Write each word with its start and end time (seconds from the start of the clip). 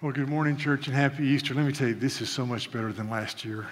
Well, 0.00 0.12
good 0.12 0.28
morning, 0.28 0.56
church, 0.56 0.86
and 0.86 0.94
happy 0.94 1.24
Easter. 1.24 1.54
Let 1.54 1.66
me 1.66 1.72
tell 1.72 1.88
you, 1.88 1.94
this 1.94 2.20
is 2.20 2.30
so 2.30 2.46
much 2.46 2.70
better 2.70 2.92
than 2.92 3.10
last 3.10 3.44
year. 3.44 3.66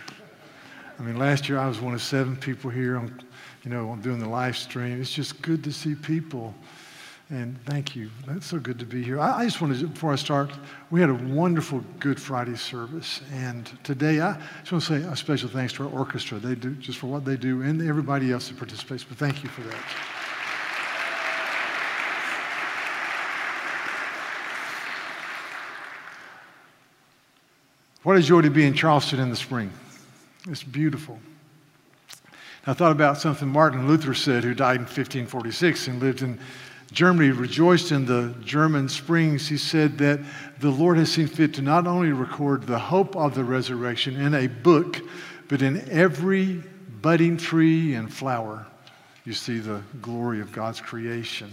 I 0.99 1.03
mean, 1.03 1.17
last 1.19 1.49
year 1.49 1.57
I 1.57 1.69
was 1.69 1.81
one 1.81 1.95
of 1.95 2.03
seven 2.03 2.35
people 2.35 2.69
here. 2.69 2.97
On, 2.97 3.17
you 3.63 3.71
know, 3.71 3.91
I'm 3.91 4.01
doing 4.01 4.19
the 4.19 4.29
live 4.29 4.57
stream. 4.57 5.01
It's 5.01 5.13
just 5.13 5.41
good 5.41 5.63
to 5.63 5.73
see 5.73 5.95
people. 5.95 6.53
And 7.31 7.57
thank 7.65 7.95
you. 7.95 8.11
That's 8.27 8.45
so 8.45 8.59
good 8.59 8.77
to 8.81 8.85
be 8.85 9.05
here. 9.05 9.21
I, 9.21 9.43
I 9.43 9.45
just 9.45 9.61
wanted 9.61 9.79
to, 9.79 9.87
before 9.87 10.13
I 10.13 10.17
start, 10.17 10.51
we 10.91 11.01
had 11.01 11.11
a 11.11 11.15
wonderful 11.15 11.85
Good 12.01 12.21
Friday 12.21 12.57
service. 12.57 13.21
And 13.33 13.71
today, 13.85 14.21
I 14.21 14.37
just 14.63 14.73
want 14.73 14.83
to 14.83 15.01
say 15.01 15.09
a 15.09 15.15
special 15.15 15.49
thanks 15.49 15.75
to 15.75 15.85
our 15.85 15.93
orchestra. 15.93 16.41
They 16.41 16.57
do 16.57 16.75
just 16.75 16.99
for 16.99 17.07
what 17.07 17.25
they 17.25 17.37
do 17.37 17.63
and 17.63 17.81
everybody 17.89 18.33
else 18.33 18.49
that 18.49 18.59
participates. 18.59 19.05
But 19.05 19.17
thank 19.19 19.45
you 19.45 19.49
for 19.49 19.61
that. 19.61 19.79
What 28.07 28.17
a 28.17 28.23
joy 28.23 28.43
to 28.43 28.51
be 28.51 28.65
in 28.65 28.75
Charleston 28.75 29.19
in 29.19 29.31
the 29.31 29.37
spring. 29.37 29.69
It's 30.49 30.63
beautiful. 30.63 31.19
I 32.65 32.73
thought 32.73 32.93
about 32.93 33.19
something 33.19 33.49
Martin 33.49 33.89
Luther 33.89 34.15
said, 34.15 34.45
who 34.45 34.55
died 34.55 34.77
in 34.77 34.83
1546 34.83 35.89
and 35.89 36.01
lived 36.01 36.23
in 36.23 36.39
Germany, 36.93 37.31
rejoiced 37.33 37.91
in 37.91 38.07
the 38.07 38.33
German 38.45 38.89
springs. 38.89 39.49
He 39.49 39.57
said 39.57 39.99
that 39.99 40.21
the 40.61 40.71
Lord 40.71 40.99
has 40.99 41.11
seen 41.11 41.27
fit 41.27 41.55
to 41.55 41.63
not 41.63 41.89
only 41.89 42.13
record 42.13 42.69
the 42.69 42.79
hope 42.79 43.17
of 43.17 43.35
the 43.35 43.43
resurrection 43.43 44.21
in 44.21 44.35
a 44.35 44.47
book, 44.47 45.01
but 45.49 45.61
in 45.61 45.91
every 45.91 46.63
budding 47.03 47.37
tree 47.37 47.95
and 47.95 48.15
flower, 48.15 48.69
you 49.25 49.33
see 49.33 49.59
the 49.59 49.83
glory 50.01 50.41
of 50.41 50.53
God's 50.53 50.81
creation. 50.81 51.53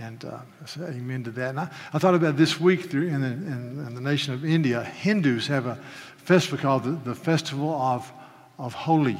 And 0.00 0.24
uh, 0.24 0.38
I 0.62 0.66
say 0.66 0.80
amen 0.82 1.24
to 1.24 1.30
that. 1.32 1.50
And 1.50 1.60
I, 1.60 1.70
I 1.92 1.98
thought 1.98 2.14
about 2.14 2.36
this 2.36 2.58
week 2.58 2.94
in 2.94 3.20
the, 3.20 3.26
in, 3.26 3.84
in 3.86 3.94
the, 3.94 4.00
nation 4.00 4.32
of 4.32 4.44
India, 4.44 4.82
Hindus 4.82 5.46
have 5.48 5.66
a 5.66 5.78
festival 6.16 6.58
called 6.58 6.84
the, 6.84 6.92
the 6.92 7.14
Festival 7.14 7.70
of, 7.74 8.10
of 8.58 8.72
Holi. 8.72 9.18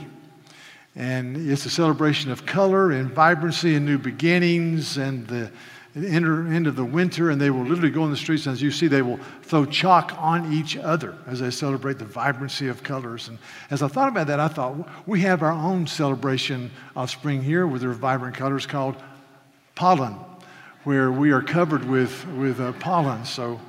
And 0.97 1.51
it's 1.51 1.67
a 1.67 1.70
celebration 1.70 2.31
of 2.31 2.47
color 2.47 2.92
and 2.92 3.11
vibrancy 3.11 3.75
and 3.75 3.84
new 3.84 3.98
beginnings 3.98 4.97
and 4.97 5.27
the 5.27 5.51
enter 5.95 6.51
into 6.51 6.70
the 6.70 6.84
winter 6.84 7.29
and 7.29 7.39
they 7.39 7.51
will 7.51 7.64
literally 7.64 7.91
go 7.91 8.03
in 8.05 8.11
the 8.11 8.17
streets 8.17 8.47
and 8.47 8.55
as 8.55 8.62
you 8.62 8.70
see 8.70 8.86
they 8.86 9.03
will 9.03 9.19
throw 9.42 9.67
chalk 9.67 10.14
on 10.17 10.51
each 10.51 10.75
other 10.79 11.14
as 11.27 11.41
they 11.41 11.51
celebrate 11.51 11.98
the 11.98 12.05
vibrancy 12.07 12.67
of 12.69 12.83
colors 12.83 13.29
and 13.29 13.36
as 13.70 13.83
i 13.83 13.89
thought 13.89 14.09
about 14.09 14.27
that 14.27 14.41
i 14.41 14.48
thought 14.48 14.89
we 15.07 15.20
have 15.20 15.42
our 15.42 15.53
own 15.53 15.86
celebration 15.86 16.70
of 16.97 17.11
spring 17.11 17.42
here 17.42 17.67
with 17.67 17.83
their 17.83 17.92
vibrant 17.92 18.34
colors 18.34 18.64
called 18.64 18.97
Phalun 19.77 20.32
where 20.85 21.13
we 21.13 21.31
are 21.31 21.43
covered 21.43 21.85
with, 21.85 22.27
with 22.29 22.61
uh, 22.61 22.73
pollen. 22.73 23.25
So 23.25 23.61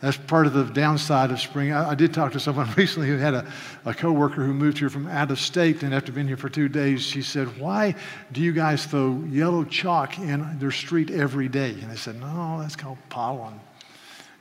that's 0.00 0.16
part 0.16 0.46
of 0.46 0.52
the 0.52 0.64
downside 0.64 1.30
of 1.30 1.40
spring. 1.40 1.72
I, 1.72 1.90
I, 1.90 1.94
did 1.94 2.12
talk 2.12 2.32
to 2.32 2.40
someone 2.40 2.70
recently 2.76 3.08
who 3.08 3.16
had 3.16 3.34
a, 3.34 3.50
a 3.84 3.94
coworker 3.94 4.44
who 4.44 4.52
moved 4.52 4.78
here 4.78 4.90
from 4.90 5.06
out 5.06 5.30
of 5.30 5.40
state, 5.40 5.82
and 5.82 5.94
after 5.94 6.12
being 6.12 6.28
here 6.28 6.36
for 6.36 6.48
two 6.48 6.68
days, 6.68 7.02
she 7.02 7.22
said, 7.22 7.58
Why 7.58 7.94
do 8.32 8.40
you 8.40 8.52
guys 8.52 8.84
throw 8.84 9.22
yellow 9.30 9.64
chalk 9.64 10.18
in 10.18 10.58
their 10.58 10.70
street 10.70 11.10
every 11.10 11.48
day? 11.48 11.70
And 11.70 11.90
I 11.90 11.94
said, 11.94 12.20
No, 12.20 12.58
that's 12.60 12.76
called 12.76 12.98
pollen. 13.08 13.58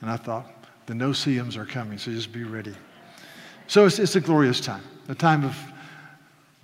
And 0.02 0.12
I 0.12 0.18
thought, 0.18 0.48
the 0.86 0.94
no-see-ums 0.94 1.56
are 1.56 1.66
coming, 1.66 1.98
so 1.98 2.12
just 2.12 2.34
be 2.34 2.44
ready. 2.44 2.76
So 3.68 3.86
it's, 3.86 4.00
it's 4.00 4.18
a 4.18 4.22
glorious 4.22 4.60
time, 4.60 4.84
a 5.08 5.16
time 5.16 5.46
of 5.46 5.56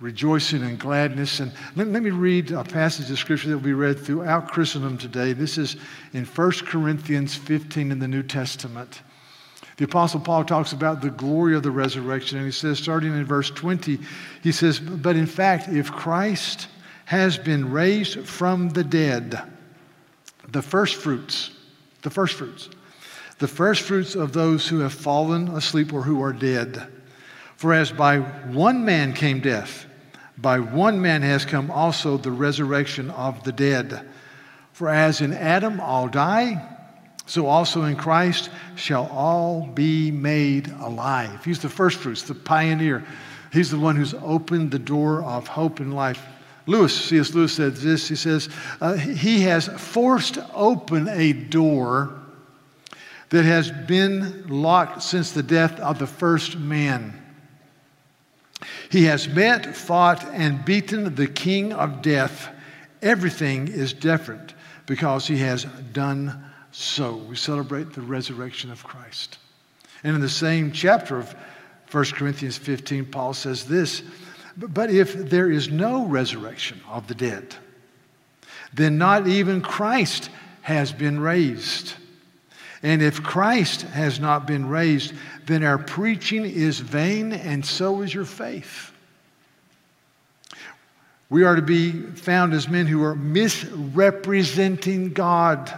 rejoicing 0.00 0.62
and 0.62 0.78
gladness. 0.78 1.40
And 1.40 1.52
let, 1.76 1.88
let, 1.88 2.02
me 2.02 2.10
read 2.10 2.50
a 2.50 2.64
passage 2.64 3.10
of 3.10 3.18
scripture 3.18 3.50
that 3.50 3.56
will 3.56 3.62
be 3.62 3.74
read 3.74 3.98
throughout 3.98 4.50
Christendom 4.50 4.96
today. 4.96 5.34
This 5.34 5.58
is 5.58 5.76
in 6.14 6.24
1 6.24 6.52
Corinthians 6.66 7.36
15 7.36 7.92
in 7.92 7.98
the 7.98 8.08
New 8.08 8.22
Testament. 8.22 9.02
The 9.76 9.84
Apostle 9.84 10.20
Paul 10.20 10.44
talks 10.44 10.72
about 10.72 11.00
the 11.00 11.10
glory 11.10 11.54
of 11.54 11.62
the 11.62 11.70
resurrection, 11.70 12.38
and 12.38 12.46
he 12.46 12.52
says, 12.52 12.78
starting 12.78 13.12
in 13.14 13.24
verse 13.24 13.50
20, 13.50 13.98
he 14.42 14.52
says, 14.52 14.78
But 14.78 15.16
in 15.16 15.26
fact, 15.26 15.68
if 15.68 15.90
Christ 15.92 16.68
has 17.06 17.38
been 17.38 17.70
raised 17.70 18.26
from 18.26 18.70
the 18.70 18.84
dead, 18.84 19.40
the 20.48 20.62
first 20.62 20.96
fruits, 20.96 21.50
the 22.02 22.10
first 22.10 22.34
fruits, 22.34 22.68
the 23.38 23.48
first 23.48 23.82
fruits 23.82 24.14
of 24.14 24.32
those 24.32 24.68
who 24.68 24.80
have 24.80 24.92
fallen 24.92 25.48
asleep 25.48 25.92
or 25.92 26.02
who 26.02 26.22
are 26.22 26.32
dead. 26.32 26.86
For 27.56 27.72
as 27.72 27.90
by 27.90 28.18
one 28.18 28.84
man 28.84 29.14
came 29.14 29.40
death, 29.40 29.86
by 30.40 30.60
one 30.60 31.00
man 31.00 31.22
has 31.22 31.44
come 31.44 31.70
also 31.70 32.16
the 32.16 32.30
resurrection 32.30 33.10
of 33.10 33.44
the 33.44 33.52
dead. 33.52 34.08
For 34.72 34.88
as 34.88 35.20
in 35.20 35.34
Adam 35.34 35.80
all 35.80 36.08
die, 36.08 36.76
so 37.26 37.46
also 37.46 37.84
in 37.84 37.96
Christ 37.96 38.50
shall 38.76 39.06
all 39.06 39.66
be 39.66 40.10
made 40.10 40.68
alive. 40.68 41.44
He's 41.44 41.60
the 41.60 41.68
first 41.68 41.98
fruits, 41.98 42.22
the 42.22 42.34
pioneer. 42.34 43.04
He's 43.52 43.70
the 43.70 43.78
one 43.78 43.96
who's 43.96 44.14
opened 44.14 44.70
the 44.70 44.78
door 44.78 45.22
of 45.22 45.46
hope 45.46 45.80
and 45.80 45.94
life. 45.94 46.24
Lewis, 46.66 46.98
C.S. 47.08 47.34
Lewis 47.34 47.52
said 47.52 47.76
this. 47.76 48.08
He 48.08 48.16
says, 48.16 48.48
uh, 48.80 48.94
He 48.94 49.42
has 49.42 49.66
forced 49.66 50.38
open 50.54 51.08
a 51.08 51.32
door 51.32 52.14
that 53.30 53.44
has 53.44 53.70
been 53.70 54.46
locked 54.48 55.02
since 55.02 55.32
the 55.32 55.42
death 55.42 55.78
of 55.80 55.98
the 55.98 56.06
first 56.06 56.58
man. 56.58 57.19
He 58.90 59.04
has 59.04 59.28
met, 59.28 59.76
fought, 59.76 60.24
and 60.32 60.64
beaten 60.64 61.14
the 61.14 61.28
king 61.28 61.72
of 61.72 62.02
death. 62.02 62.48
Everything 63.00 63.68
is 63.68 63.92
different 63.92 64.54
because 64.86 65.28
he 65.28 65.38
has 65.38 65.64
done 65.92 66.44
so. 66.72 67.16
We 67.16 67.36
celebrate 67.36 67.92
the 67.92 68.02
resurrection 68.02 68.70
of 68.72 68.82
Christ. 68.82 69.38
And 70.02 70.16
in 70.16 70.20
the 70.20 70.28
same 70.28 70.72
chapter 70.72 71.18
of 71.18 71.34
1 71.92 72.04
Corinthians 72.06 72.58
15, 72.58 73.06
Paul 73.06 73.32
says 73.32 73.64
this 73.64 74.02
But 74.56 74.90
if 74.90 75.14
there 75.14 75.50
is 75.50 75.68
no 75.70 76.06
resurrection 76.06 76.80
of 76.88 77.06
the 77.06 77.14
dead, 77.14 77.54
then 78.74 78.98
not 78.98 79.28
even 79.28 79.60
Christ 79.60 80.30
has 80.62 80.92
been 80.92 81.20
raised. 81.20 81.94
And 82.82 83.02
if 83.02 83.22
Christ 83.22 83.82
has 83.82 84.18
not 84.18 84.46
been 84.46 84.66
raised, 84.66 85.12
then 85.46 85.62
our 85.64 85.78
preaching 85.78 86.44
is 86.46 86.80
vain, 86.80 87.32
and 87.32 87.64
so 87.64 88.00
is 88.00 88.14
your 88.14 88.24
faith. 88.24 88.92
We 91.28 91.44
are 91.44 91.56
to 91.56 91.62
be 91.62 91.92
found 91.92 92.54
as 92.54 92.68
men 92.68 92.86
who 92.86 93.02
are 93.04 93.14
misrepresenting 93.14 95.12
God 95.12 95.72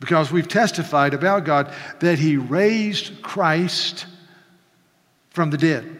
because 0.00 0.30
we've 0.30 0.48
testified 0.48 1.14
about 1.14 1.44
God 1.44 1.72
that 2.00 2.18
He 2.18 2.36
raised 2.36 3.22
Christ 3.22 4.06
from 5.30 5.50
the 5.50 5.56
dead. 5.56 5.98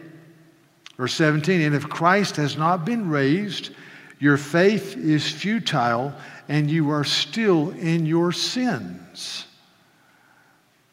Verse 0.95 1.13
17, 1.15 1.59
and 1.61 1.75
if 1.75 1.89
Christ 1.89 2.37
has 2.37 2.55
not 2.55 2.85
been 2.85 3.09
raised, 3.09 3.71
your 4.19 4.37
faith 4.37 4.95
is 4.95 5.29
futile 5.29 6.13
and 6.47 6.71
you 6.71 6.89
are 6.91 7.03
still 7.03 7.71
in 7.71 8.05
your 8.05 8.31
sins. 8.31 9.45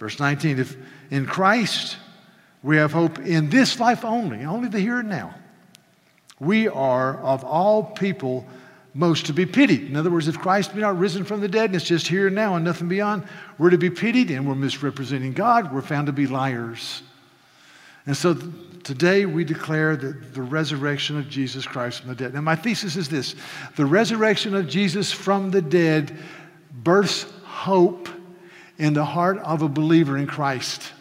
Verse 0.03 0.19
19, 0.19 0.59
if 0.59 0.77
in 1.13 1.27
Christ 1.27 1.97
we 2.65 2.77
have 2.77 2.91
hope 2.91 3.21
in 3.21 3.49
this 3.51 3.79
life 3.79 4.05
only, 4.05 4.45
only 4.45 4.69
the 4.69 4.81
here 4.81 4.99
and 4.99 5.09
now, 5.09 5.33
we 6.41 6.67
are 6.67 7.19
of 7.19 7.45
all 7.45 7.85
people 7.85 8.45
most 8.95 9.27
to 9.27 9.33
be 9.33 9.47
pitied. 9.47 9.83
In 9.89 9.95
other 9.95 10.11
words, 10.11 10.27
if 10.27 10.37
Christ 10.41 10.75
be 10.75 10.81
not 10.81 10.99
risen 10.99 11.23
from 11.23 11.41
the 11.41 11.47
dead 11.47 11.67
and 11.67 11.77
it's 11.77 11.85
just 11.85 12.09
here 12.09 12.27
and 12.27 12.35
now 12.35 12.57
and 12.57 12.65
nothing 12.65 12.89
beyond, 12.89 13.23
we're 13.59 13.71
to 13.71 13.79
be 13.79 13.91
pitied 13.91 14.33
and 14.33 14.45
we're 14.45 14.57
misrepresenting 14.57 15.35
God. 15.35 15.73
We're 15.73 15.83
found 15.83 16.09
to 16.09 16.13
be 16.13 16.27
liars. 16.27 17.05
And 18.05 18.17
so 18.17 18.35
today 18.83 19.25
we 19.25 19.45
declare 19.45 19.95
that 19.95 20.35
the 20.35 20.43
resurrection 20.43 21.17
of 21.17 21.29
Jesus 21.29 21.65
Christ 21.65 22.01
from 22.01 22.09
the 22.09 22.17
dead. 22.17 22.35
Now, 22.35 22.41
my 22.41 22.57
thesis 22.57 22.97
is 22.97 23.09
this 23.09 23.37
the 23.77 23.87
resurrection 23.87 24.57
of 24.57 24.67
Jesus 24.67 25.13
from 25.13 25.53
the 25.53 25.63
dead 25.63 26.19
births 26.73 27.23
hope 27.45 28.09
in 28.83 28.95
the 28.95 29.05
heart 29.05 29.39
of 29.39 29.63
a 29.63 29.69
believer 29.69 30.19
in 30.19 30.27
Christ. 30.27 30.93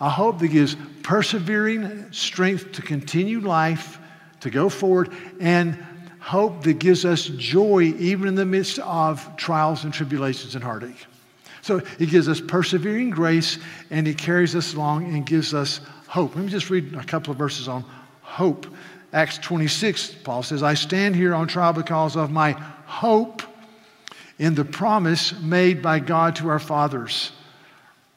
A 0.00 0.10
hope 0.10 0.40
that 0.40 0.48
gives 0.48 0.76
persevering 1.04 2.10
strength 2.10 2.72
to 2.72 2.82
continue 2.82 3.38
life, 3.38 4.00
to 4.40 4.50
go 4.50 4.68
forward, 4.68 5.14
and 5.38 5.78
hope 6.18 6.64
that 6.64 6.80
gives 6.80 7.04
us 7.04 7.26
joy 7.26 7.94
even 7.96 8.26
in 8.26 8.34
the 8.34 8.44
midst 8.44 8.80
of 8.80 9.36
trials 9.36 9.84
and 9.84 9.94
tribulations 9.94 10.56
and 10.56 10.64
heartache. 10.64 11.06
So 11.62 11.80
it 12.00 12.10
gives 12.10 12.28
us 12.28 12.40
persevering 12.40 13.10
grace 13.10 13.58
and 13.90 14.08
it 14.08 14.18
carries 14.18 14.56
us 14.56 14.74
along 14.74 15.04
and 15.04 15.24
gives 15.24 15.54
us 15.54 15.80
hope. 16.08 16.34
Let 16.34 16.44
me 16.44 16.50
just 16.50 16.70
read 16.70 16.92
a 16.94 17.04
couple 17.04 17.30
of 17.30 17.38
verses 17.38 17.68
on 17.68 17.84
hope. 18.20 18.66
Acts 19.12 19.38
26, 19.38 20.16
Paul 20.24 20.42
says, 20.42 20.64
I 20.64 20.74
stand 20.74 21.14
here 21.14 21.36
on 21.36 21.46
trial 21.46 21.72
because 21.72 22.16
of 22.16 22.32
my 22.32 22.52
hope 22.52 23.42
in 24.38 24.54
the 24.54 24.64
promise 24.64 25.38
made 25.40 25.82
by 25.82 25.98
God 25.98 26.36
to 26.36 26.48
our 26.48 26.58
fathers. 26.58 27.32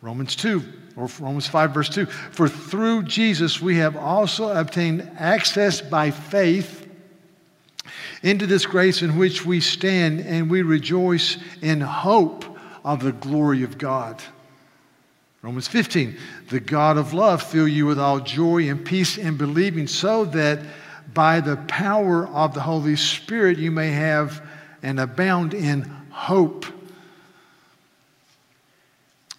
Romans 0.01 0.35
2, 0.35 0.63
or 0.95 1.09
Romans 1.19 1.47
5, 1.47 1.73
verse 1.73 1.89
2. 1.89 2.05
For 2.05 2.47
through 2.47 3.03
Jesus 3.03 3.61
we 3.61 3.77
have 3.77 3.95
also 3.95 4.49
obtained 4.49 5.09
access 5.17 5.81
by 5.81 6.11
faith 6.11 6.87
into 8.23 8.45
this 8.45 8.65
grace 8.65 9.01
in 9.01 9.17
which 9.17 9.45
we 9.45 9.59
stand, 9.59 10.19
and 10.21 10.49
we 10.49 10.61
rejoice 10.61 11.37
in 11.61 11.81
hope 11.81 12.45
of 12.83 13.03
the 13.03 13.11
glory 13.11 13.63
of 13.63 13.77
God. 13.77 14.21
Romans 15.41 15.67
15, 15.67 16.17
the 16.49 16.59
God 16.59 16.97
of 16.97 17.13
love 17.13 17.41
fill 17.41 17.67
you 17.67 17.87
with 17.87 17.99
all 17.99 18.19
joy 18.19 18.69
and 18.69 18.85
peace 18.85 19.17
in 19.17 19.37
believing, 19.37 19.87
so 19.87 20.25
that 20.25 20.59
by 21.15 21.39
the 21.39 21.57
power 21.67 22.27
of 22.27 22.53
the 22.53 22.61
Holy 22.61 22.95
Spirit 22.95 23.57
you 23.57 23.71
may 23.71 23.89
have 23.89 24.47
and 24.83 24.99
abound 24.99 25.55
in 25.55 25.91
hope. 26.11 26.65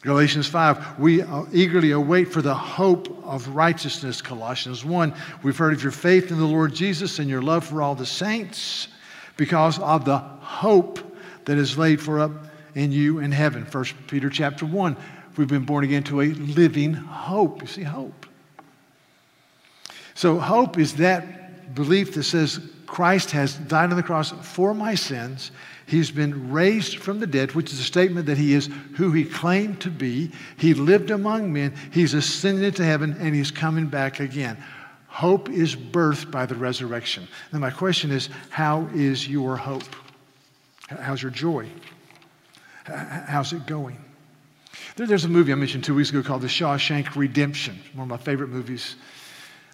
Galatians 0.02 0.48
5, 0.48 0.98
we 0.98 1.22
eagerly 1.52 1.92
await 1.92 2.32
for 2.32 2.42
the 2.42 2.54
hope 2.54 3.24
of 3.24 3.46
righteousness. 3.48 4.20
Colossians 4.20 4.84
1, 4.84 5.14
we've 5.44 5.56
heard 5.56 5.72
of 5.72 5.82
your 5.82 5.92
faith 5.92 6.32
in 6.32 6.38
the 6.38 6.44
Lord 6.44 6.74
Jesus 6.74 7.20
and 7.20 7.30
your 7.30 7.40
love 7.40 7.64
for 7.64 7.80
all 7.80 7.94
the 7.94 8.04
saints 8.04 8.88
because 9.36 9.78
of 9.78 10.04
the 10.04 10.19
hope 10.19 10.98
that 11.44 11.56
is 11.56 11.78
laid 11.78 12.00
for 12.00 12.19
up 12.19 12.32
in 12.75 12.90
you 12.90 13.20
in 13.20 13.30
heaven. 13.30 13.64
1 13.64 13.84
Peter 14.08 14.28
chapter 14.28 14.66
1, 14.66 14.96
we've 15.36 15.46
been 15.46 15.64
born 15.64 15.84
again 15.84 16.02
to 16.04 16.20
a 16.20 16.32
living 16.32 16.94
hope. 16.94 17.62
You 17.62 17.68
see, 17.68 17.82
hope. 17.82 18.26
So, 20.14 20.38
hope 20.38 20.78
is 20.78 20.96
that 20.96 21.75
belief 21.75 22.14
that 22.14 22.25
says 22.25 22.58
Christ 22.92 23.30
has 23.30 23.54
died 23.54 23.88
on 23.88 23.96
the 23.96 24.02
cross 24.02 24.32
for 24.42 24.74
my 24.74 24.94
sins. 24.94 25.50
He's 25.86 26.10
been 26.10 26.52
raised 26.52 26.98
from 26.98 27.20
the 27.20 27.26
dead, 27.26 27.52
which 27.52 27.72
is 27.72 27.80
a 27.80 27.84
statement 27.84 28.26
that 28.26 28.36
he 28.36 28.52
is 28.52 28.68
who 28.96 29.12
he 29.12 29.24
claimed 29.24 29.80
to 29.80 29.90
be. 29.90 30.30
He 30.58 30.74
lived 30.74 31.10
among 31.10 31.54
men. 31.54 31.74
He's 31.90 32.12
ascended 32.12 32.64
into 32.64 32.84
heaven 32.84 33.16
and 33.18 33.34
he's 33.34 33.50
coming 33.50 33.86
back 33.86 34.20
again. 34.20 34.62
Hope 35.06 35.48
is 35.48 35.74
birthed 35.74 36.30
by 36.30 36.44
the 36.44 36.54
resurrection. 36.54 37.26
And 37.52 37.62
my 37.62 37.70
question 37.70 38.10
is 38.10 38.28
how 38.50 38.86
is 38.94 39.26
your 39.26 39.56
hope? 39.56 39.96
How's 40.90 41.22
your 41.22 41.32
joy? 41.32 41.68
How's 42.84 43.54
it 43.54 43.64
going? 43.64 43.96
There's 44.96 45.24
a 45.24 45.30
movie 45.30 45.52
I 45.52 45.54
mentioned 45.54 45.84
two 45.84 45.94
weeks 45.94 46.10
ago 46.10 46.22
called 46.22 46.42
The 46.42 46.46
Shawshank 46.46 47.16
Redemption, 47.16 47.78
one 47.94 48.04
of 48.04 48.08
my 48.10 48.22
favorite 48.22 48.50
movies. 48.50 48.96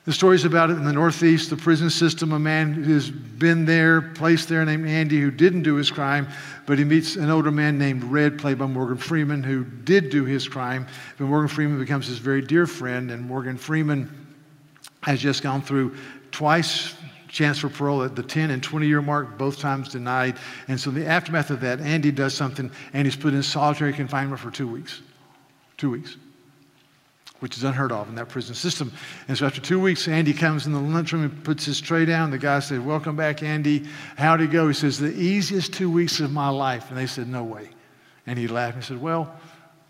The 0.05 0.13
story's 0.13 0.45
about 0.45 0.71
it 0.71 0.75
in 0.75 0.85
the 0.85 0.93
Northeast, 0.93 1.51
the 1.51 1.57
prison 1.57 1.91
system. 1.91 2.33
A 2.33 2.39
man 2.39 2.73
who's 2.73 3.11
been 3.11 3.67
there, 3.67 4.01
placed 4.01 4.49
there, 4.49 4.65
named 4.65 4.89
Andy, 4.89 5.21
who 5.21 5.31
didn't 5.31 5.63
do 5.63 5.75
his 5.75 5.91
crime, 5.91 6.29
but 6.67 6.79
he 6.79 6.85
meets 6.85 7.17
an 7.17 7.29
older 7.29 7.51
man 7.51 7.79
named 7.79 8.05
Red, 8.05 8.39
played 8.39 8.59
by 8.59 8.67
Morgan 8.67 8.97
Freeman, 8.97 9.43
who 9.43 9.65
did 9.65 10.09
do 10.09 10.25
his 10.25 10.49
crime. 10.49 10.87
But 11.19 11.27
Morgan 11.27 11.49
Freeman 11.49 11.79
becomes 11.79 12.07
his 12.07 12.19
very 12.19 12.41
dear 12.41 12.67
friend, 12.67 13.11
and 13.11 13.23
Morgan 13.23 13.59
Freeman 13.59 14.27
has 15.03 15.21
just 15.21 15.43
gone 15.43 15.63
through 15.63 15.97
twice 16.31 16.95
chance 17.29 17.59
for 17.59 17.69
parole 17.69 18.03
at 18.03 18.17
the 18.17 18.23
10 18.23 18.51
and 18.51 18.63
20 18.63 18.87
year 18.87 19.03
mark, 19.03 19.39
both 19.39 19.59
times 19.59 19.91
denied. 19.91 20.37
And 20.67 20.81
so, 20.81 20.91
in 20.91 20.97
the 20.97 21.07
aftermath 21.07 21.51
of 21.51 21.61
that, 21.61 21.81
Andy 21.81 22.11
does 22.11 22.35
something 22.35 22.71
and 22.93 23.07
he's 23.07 23.17
put 23.17 23.35
in 23.35 23.43
solitary 23.43 23.93
confinement 23.93 24.41
for 24.41 24.51
two 24.51 24.67
weeks. 24.67 25.03
Two 25.77 25.91
weeks, 25.91 26.17
which 27.41 27.57
is 27.57 27.65
unheard 27.65 27.93
of 27.93 28.09
in 28.09 28.15
that 28.17 28.29
prison 28.29 28.55
system. 28.55 28.93
And 29.29 29.39
so, 29.39 29.47
after 29.47 29.61
two 29.61 29.81
weeks, 29.81 30.09
Andy 30.09 30.33
comes 30.33 30.67
in 30.67 30.73
the 30.73 30.81
lunchroom 30.81 31.23
and 31.23 31.45
puts 31.45 31.65
his 31.65 31.81
tray 31.81 32.05
down. 32.05 32.31
The 32.31 32.39
guy 32.39 32.61
says, 32.61 32.81
Welcome 32.81 33.17
back, 33.17 33.43
Andy. 33.43 33.87
How'd 34.17 34.41
it 34.41 34.51
go? 34.51 34.69
He 34.69 34.75
says, 34.75 34.99
The 34.99 35.15
easiest 35.15 35.73
two 35.73 35.91
weeks 35.91 36.21
of 36.21 36.33
my 36.33 36.49
life. 36.49 36.89
And 36.89 36.99
they 36.99 37.07
said, 37.07 37.29
No 37.29 37.45
way. 37.45 37.71
And 38.27 38.39
he 38.39 38.49
laughed 38.49 38.75
and 38.75 38.85
said, 38.85 39.01
Well, 39.01 39.35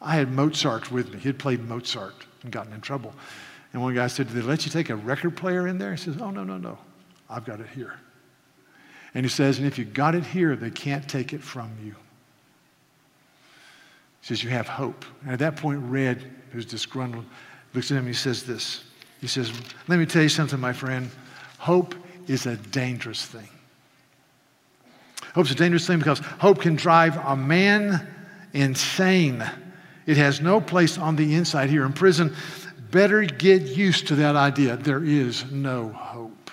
I 0.00 0.14
had 0.14 0.30
Mozart 0.30 0.92
with 0.92 1.12
me. 1.12 1.18
He 1.18 1.28
had 1.28 1.38
played 1.38 1.60
Mozart 1.66 2.14
and 2.42 2.52
gotten 2.52 2.72
in 2.72 2.80
trouble. 2.80 3.14
And 3.72 3.82
one 3.82 3.94
guy 3.94 4.06
said, 4.06 4.28
Did 4.28 4.36
they 4.36 4.42
let 4.42 4.66
you 4.66 4.72
take 4.72 4.90
a 4.90 4.96
record 4.96 5.36
player 5.36 5.66
in 5.68 5.78
there? 5.78 5.92
He 5.92 5.98
says, 5.98 6.16
Oh, 6.20 6.30
no, 6.30 6.44
no, 6.44 6.58
no. 6.58 6.78
I've 7.30 7.44
got 7.44 7.60
it 7.60 7.68
here. 7.74 7.94
And 9.14 9.24
he 9.24 9.30
says, 9.30 9.58
And 9.58 9.66
if 9.66 9.78
you 9.78 9.84
got 9.84 10.14
it 10.14 10.24
here, 10.24 10.54
they 10.54 10.70
can't 10.70 11.08
take 11.08 11.32
it 11.32 11.42
from 11.42 11.70
you. 11.82 11.94
Says, 14.28 14.44
You 14.44 14.50
have 14.50 14.68
hope. 14.68 15.06
And 15.22 15.32
at 15.32 15.38
that 15.38 15.56
point, 15.56 15.80
Red, 15.84 16.22
who's 16.52 16.66
disgruntled, 16.66 17.24
looks 17.72 17.90
at 17.90 17.94
him 17.94 18.00
and 18.00 18.08
he 18.08 18.12
says 18.12 18.44
this. 18.44 18.84
He 19.22 19.26
says, 19.26 19.50
Let 19.88 19.98
me 19.98 20.04
tell 20.04 20.22
you 20.22 20.28
something, 20.28 20.60
my 20.60 20.74
friend. 20.74 21.10
Hope 21.56 21.94
is 22.26 22.44
a 22.44 22.56
dangerous 22.56 23.24
thing. 23.24 23.48
Hope's 25.34 25.50
a 25.50 25.54
dangerous 25.54 25.86
thing 25.86 25.98
because 25.98 26.18
hope 26.18 26.60
can 26.60 26.76
drive 26.76 27.16
a 27.16 27.34
man 27.34 28.06
insane. 28.52 29.42
It 30.04 30.18
has 30.18 30.42
no 30.42 30.60
place 30.60 30.98
on 30.98 31.16
the 31.16 31.34
inside 31.34 31.70
here 31.70 31.86
in 31.86 31.94
prison. 31.94 32.36
Better 32.90 33.22
get 33.22 33.62
used 33.62 34.08
to 34.08 34.14
that 34.16 34.36
idea. 34.36 34.76
There 34.76 35.02
is 35.02 35.50
no 35.50 35.88
hope. 35.88 36.50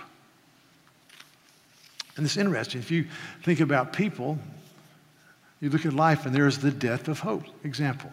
And 2.15 2.25
it's 2.25 2.37
interesting. 2.37 2.79
If 2.79 2.89
you 2.89 3.05
think 3.43 3.59
about 3.59 3.91
people, 3.91 4.39
you 5.59 5.69
look 5.69 5.85
at 5.85 5.93
life 5.93 6.25
and 6.25 6.35
there's 6.35 6.57
the 6.57 6.71
death 6.71 7.07
of 7.07 7.19
hope. 7.19 7.43
Example. 7.63 8.11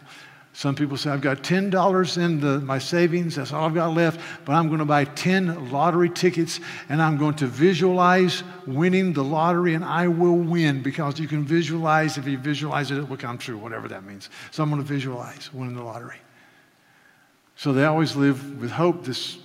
Some 0.55 0.75
people 0.75 0.97
say, 0.97 1.09
I've 1.09 1.21
got 1.21 1.41
$10 1.41 2.17
in 2.23 2.39
the, 2.39 2.59
my 2.59 2.77
savings, 2.77 3.35
that's 3.35 3.51
all 3.51 3.65
I've 3.65 3.73
got 3.73 3.95
left, 3.95 4.19
but 4.45 4.53
I'm 4.53 4.67
going 4.67 4.79
to 4.79 4.85
buy 4.85 5.05
10 5.05 5.71
lottery 5.71 6.11
tickets 6.11 6.59
and 6.89 7.01
I'm 7.01 7.17
going 7.17 7.33
to 7.35 7.47
visualize 7.47 8.43
winning 8.67 9.13
the 9.13 9.23
lottery 9.23 9.73
and 9.73 9.83
I 9.83 10.07
will 10.07 10.37
win 10.37 10.83
because 10.83 11.19
you 11.19 11.27
can 11.27 11.43
visualize, 11.43 12.19
if 12.19 12.27
you 12.27 12.37
visualize 12.37 12.91
it, 12.91 12.99
it 12.99 13.09
will 13.09 13.17
come 13.17 13.39
true, 13.39 13.57
whatever 13.57 13.87
that 13.87 14.03
means. 14.03 14.29
So 14.51 14.61
I'm 14.61 14.69
going 14.69 14.81
to 14.81 14.87
visualize 14.87 15.51
winning 15.51 15.75
the 15.75 15.83
lottery. 15.83 16.19
So 17.55 17.73
they 17.73 17.85
always 17.85 18.15
live 18.15 18.61
with 18.61 18.69
hope 18.69 19.05
that's 19.05 19.39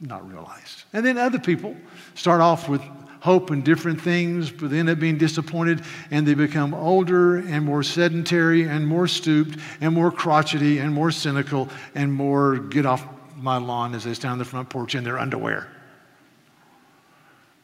not 0.00 0.28
realized. 0.28 0.84
And 0.92 1.06
then 1.06 1.18
other 1.18 1.38
people 1.38 1.76
start 2.14 2.40
off 2.40 2.68
with 2.68 2.82
hope 3.20 3.50
in 3.50 3.62
different 3.62 4.00
things, 4.00 4.50
but 4.50 4.70
they 4.70 4.78
end 4.78 4.88
up 4.88 4.98
being 4.98 5.18
disappointed 5.18 5.82
and 6.10 6.26
they 6.26 6.34
become 6.34 6.72
older 6.74 7.38
and 7.38 7.64
more 7.64 7.82
sedentary 7.82 8.68
and 8.68 8.86
more 8.86 9.08
stooped 9.08 9.58
and 9.80 9.94
more 9.94 10.10
crotchety 10.10 10.78
and 10.78 10.92
more 10.92 11.10
cynical 11.10 11.68
and 11.94 12.12
more 12.12 12.58
get 12.58 12.86
off 12.86 13.06
my 13.36 13.56
lawn 13.56 13.94
as 13.94 14.04
they 14.04 14.14
stand 14.14 14.32
on 14.32 14.38
the 14.38 14.44
front 14.44 14.68
porch 14.68 14.94
in 14.94 15.04
their 15.04 15.18
underwear. 15.18 15.68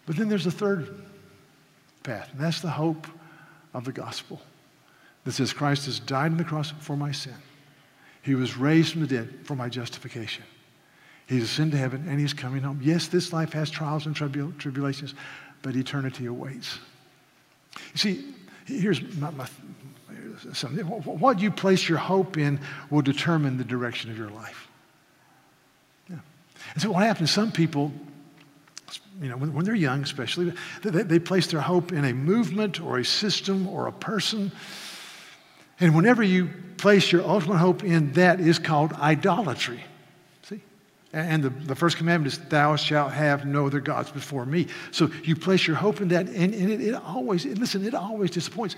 But 0.06 0.16
then 0.16 0.28
there's 0.28 0.46
a 0.46 0.50
third 0.50 1.02
path, 2.02 2.30
and 2.32 2.40
that's 2.40 2.60
the 2.60 2.70
hope 2.70 3.06
of 3.72 3.84
the 3.84 3.92
gospel 3.92 4.40
that 5.24 5.32
says 5.32 5.52
Christ 5.52 5.86
has 5.86 5.98
died 5.98 6.32
on 6.32 6.36
the 6.36 6.44
cross 6.44 6.72
for 6.80 6.96
my 6.96 7.12
sin. 7.12 7.34
He 8.22 8.34
was 8.34 8.56
raised 8.56 8.92
from 8.92 9.02
the 9.02 9.06
dead 9.06 9.34
for 9.44 9.54
my 9.54 9.68
justification. 9.68 10.44
He's 11.26 11.44
ascended 11.44 11.72
to 11.72 11.78
heaven 11.78 12.06
and 12.08 12.20
he's 12.20 12.34
coming 12.34 12.62
home. 12.62 12.80
Yes, 12.82 13.08
this 13.08 13.32
life 13.32 13.52
has 13.54 13.70
trials 13.70 14.06
and 14.06 14.14
tribul- 14.14 14.56
tribulations, 14.58 15.14
but 15.64 15.75
eternity 15.75 16.26
awaits. 16.26 16.78
You 17.93 17.99
see, 17.99 18.34
here's 18.66 19.02
my, 19.16 19.31
my, 19.31 19.49
something. 20.52 20.84
What 20.84 21.40
you 21.40 21.50
place 21.50 21.88
your 21.88 21.99
hope 21.99 22.37
in 22.37 22.61
will 22.90 23.00
determine 23.00 23.56
the 23.56 23.64
direction 23.64 24.11
of 24.11 24.19
your 24.19 24.28
life. 24.28 24.68
Yeah. 26.09 26.18
And 26.75 26.83
so 26.83 26.92
what 26.92 27.02
happens, 27.02 27.30
some 27.30 27.50
people, 27.50 27.90
you 29.23 29.30
know, 29.30 29.38
when, 29.38 29.54
when 29.54 29.64
they're 29.64 29.75
young 29.75 30.02
especially, 30.02 30.52
they, 30.83 31.02
they 31.02 31.18
place 31.18 31.47
their 31.47 31.62
hope 31.62 31.92
in 31.92 32.04
a 32.04 32.12
movement 32.12 32.80
or 32.80 32.99
a 32.99 33.04
system 33.04 33.66
or 33.66 33.87
a 33.87 33.92
person. 33.92 34.52
And 35.80 35.97
whenever 35.97 36.23
you 36.23 36.50
place 36.76 37.11
your 37.11 37.23
ultimate 37.23 37.56
hope 37.56 37.83
in 37.83 38.12
that 38.12 38.38
is 38.38 38.59
called 38.59 38.92
idolatry. 38.92 39.83
And 41.14 41.44
the, 41.44 41.50
the 41.50 41.76
first 41.76 41.97
commandment 41.97 42.33
is, 42.33 42.40
Thou 42.49 42.75
shalt 42.75 43.12
have 43.12 43.47
no 43.47 43.68
other 43.68 43.78
gods 43.78 44.11
before 44.11 44.44
me. 44.44 44.66
So 44.90 45.09
you 45.23 45.37
place 45.37 45.64
your 45.64 45.76
hope 45.76 46.00
in 46.00 46.09
that, 46.09 46.26
and, 46.26 46.52
and 46.52 46.71
it, 46.73 46.80
it 46.80 46.94
always, 46.94 47.47
listen, 47.47 47.87
it 47.87 47.94
always 47.94 48.33
disappoints. 48.33 48.75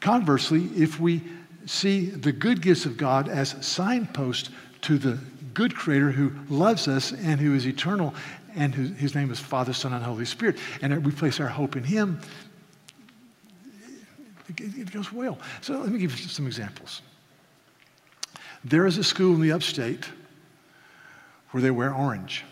Conversely, 0.00 0.68
if 0.76 1.00
we 1.00 1.22
see 1.64 2.10
the 2.10 2.30
good 2.30 2.60
gifts 2.60 2.84
of 2.84 2.98
God 2.98 3.26
as 3.26 3.56
signposts 3.64 4.50
to 4.82 4.98
the 4.98 5.18
good 5.54 5.74
creator 5.74 6.10
who 6.10 6.32
loves 6.54 6.88
us 6.88 7.12
and 7.12 7.40
who 7.40 7.54
is 7.54 7.66
eternal, 7.66 8.14
and 8.54 8.74
who, 8.74 8.92
his 8.92 9.14
name 9.14 9.30
is 9.30 9.40
Father, 9.40 9.72
Son, 9.72 9.94
and 9.94 10.04
Holy 10.04 10.26
Spirit, 10.26 10.58
and 10.82 11.02
we 11.06 11.10
place 11.10 11.40
our 11.40 11.48
hope 11.48 11.74
in 11.74 11.84
him, 11.84 12.20
it, 14.48 14.60
it 14.60 14.90
goes 14.92 15.10
well. 15.10 15.38
So 15.62 15.78
let 15.78 15.88
me 15.88 15.98
give 15.98 16.10
you 16.20 16.28
some 16.28 16.46
examples. 16.46 17.00
There 18.62 18.84
is 18.84 18.98
a 18.98 19.04
school 19.04 19.34
in 19.34 19.40
the 19.40 19.52
upstate 19.52 20.04
where 21.52 21.62
they 21.62 21.70
wear 21.70 21.94
orange. 21.94 22.44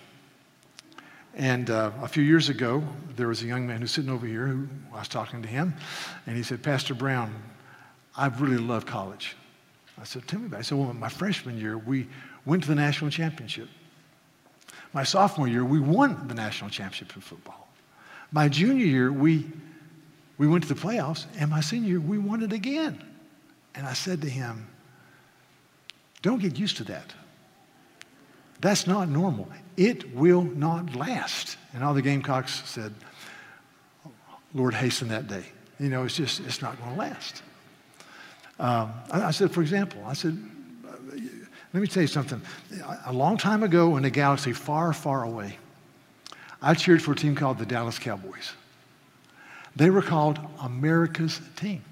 And 1.34 1.70
uh, 1.70 1.90
a 2.02 2.08
few 2.08 2.22
years 2.22 2.48
ago, 2.48 2.82
there 3.16 3.28
was 3.28 3.42
a 3.42 3.46
young 3.46 3.66
man 3.66 3.80
who's 3.80 3.90
sitting 3.90 4.10
over 4.10 4.26
here 4.26 4.46
who 4.46 4.68
I 4.92 4.98
was 4.98 5.08
talking 5.08 5.42
to 5.42 5.48
him, 5.48 5.74
and 6.26 6.36
he 6.36 6.42
said, 6.42 6.62
Pastor 6.62 6.94
Brown, 6.94 7.34
I 8.16 8.26
really 8.26 8.58
love 8.58 8.86
college. 8.86 9.36
I 9.98 10.04
said, 10.04 10.26
Tell 10.26 10.40
me 10.40 10.46
about 10.46 10.58
it. 10.58 10.60
I 10.60 10.62
said, 10.62 10.78
Well, 10.78 10.92
my 10.92 11.08
freshman 11.08 11.58
year, 11.58 11.78
we 11.78 12.08
went 12.44 12.62
to 12.62 12.68
the 12.68 12.74
national 12.74 13.10
championship. 13.10 13.68
My 14.92 15.04
sophomore 15.04 15.46
year, 15.46 15.64
we 15.64 15.78
won 15.78 16.26
the 16.26 16.34
national 16.34 16.70
championship 16.70 17.14
in 17.14 17.22
football. 17.22 17.68
My 18.32 18.48
junior 18.48 18.86
year, 18.86 19.12
we, 19.12 19.46
we 20.38 20.48
went 20.48 20.64
to 20.64 20.72
the 20.72 20.80
playoffs, 20.80 21.26
and 21.38 21.50
my 21.50 21.60
senior 21.60 21.90
year, 21.90 22.00
we 22.00 22.18
won 22.18 22.42
it 22.42 22.52
again. 22.52 23.02
And 23.74 23.86
I 23.86 23.92
said 23.92 24.20
to 24.22 24.28
him, 24.28 24.66
Don't 26.22 26.40
get 26.40 26.58
used 26.58 26.76
to 26.78 26.84
that. 26.84 27.14
That's 28.60 28.86
not 28.86 29.08
normal. 29.08 29.48
It 29.76 30.14
will 30.14 30.42
not 30.42 30.94
last. 30.94 31.56
And 31.72 31.82
all 31.82 31.94
the 31.94 32.02
Gamecocks 32.02 32.62
said, 32.68 32.94
Lord, 34.54 34.74
hasten 34.74 35.08
that 35.08 35.28
day. 35.28 35.44
You 35.78 35.88
know, 35.88 36.04
it's 36.04 36.16
just, 36.16 36.40
it's 36.40 36.60
not 36.60 36.78
going 36.78 36.92
to 36.92 36.98
last. 36.98 37.42
Um, 38.58 38.92
I, 39.10 39.22
I, 39.22 39.30
said, 39.30 39.50
for 39.52 39.62
example, 39.62 40.02
I 40.06 40.12
said, 40.12 40.36
Let 41.72 41.80
me 41.80 41.86
tell 41.86 42.02
you 42.02 42.08
something. 42.08 42.42
A 43.06 43.12
long 43.12 43.38
time 43.38 43.62
ago 43.62 43.96
in 43.96 44.04
a 44.04 44.10
galaxy 44.10 44.52
far, 44.52 44.92
far 44.92 45.22
away, 45.24 45.56
I 46.60 46.74
cheered 46.74 47.00
for 47.02 47.12
a 47.12 47.16
team 47.16 47.34
called 47.34 47.58
the 47.58 47.64
Dallas 47.64 47.98
Cowboys. 47.98 48.52
They 49.76 49.88
were 49.88 50.02
called 50.02 50.38
America's 50.60 51.40
team. 51.56 51.82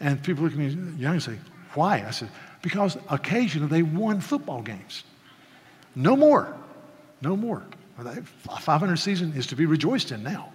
And 0.00 0.22
people 0.22 0.44
look 0.44 0.52
at 0.52 0.58
me 0.58 0.68
young 0.96 1.14
and 1.14 1.22
say, 1.22 1.36
why? 1.74 2.04
I 2.06 2.10
said, 2.12 2.30
because 2.62 2.96
occasionally 3.10 3.68
they 3.68 3.82
won 3.82 4.20
football 4.20 4.62
games. 4.62 5.02
No 5.98 6.16
more. 6.16 6.56
No 7.20 7.36
more. 7.36 7.64
500 8.44 8.96
season 8.96 9.32
is 9.34 9.48
to 9.48 9.56
be 9.56 9.66
rejoiced 9.66 10.12
in 10.12 10.22
now. 10.22 10.52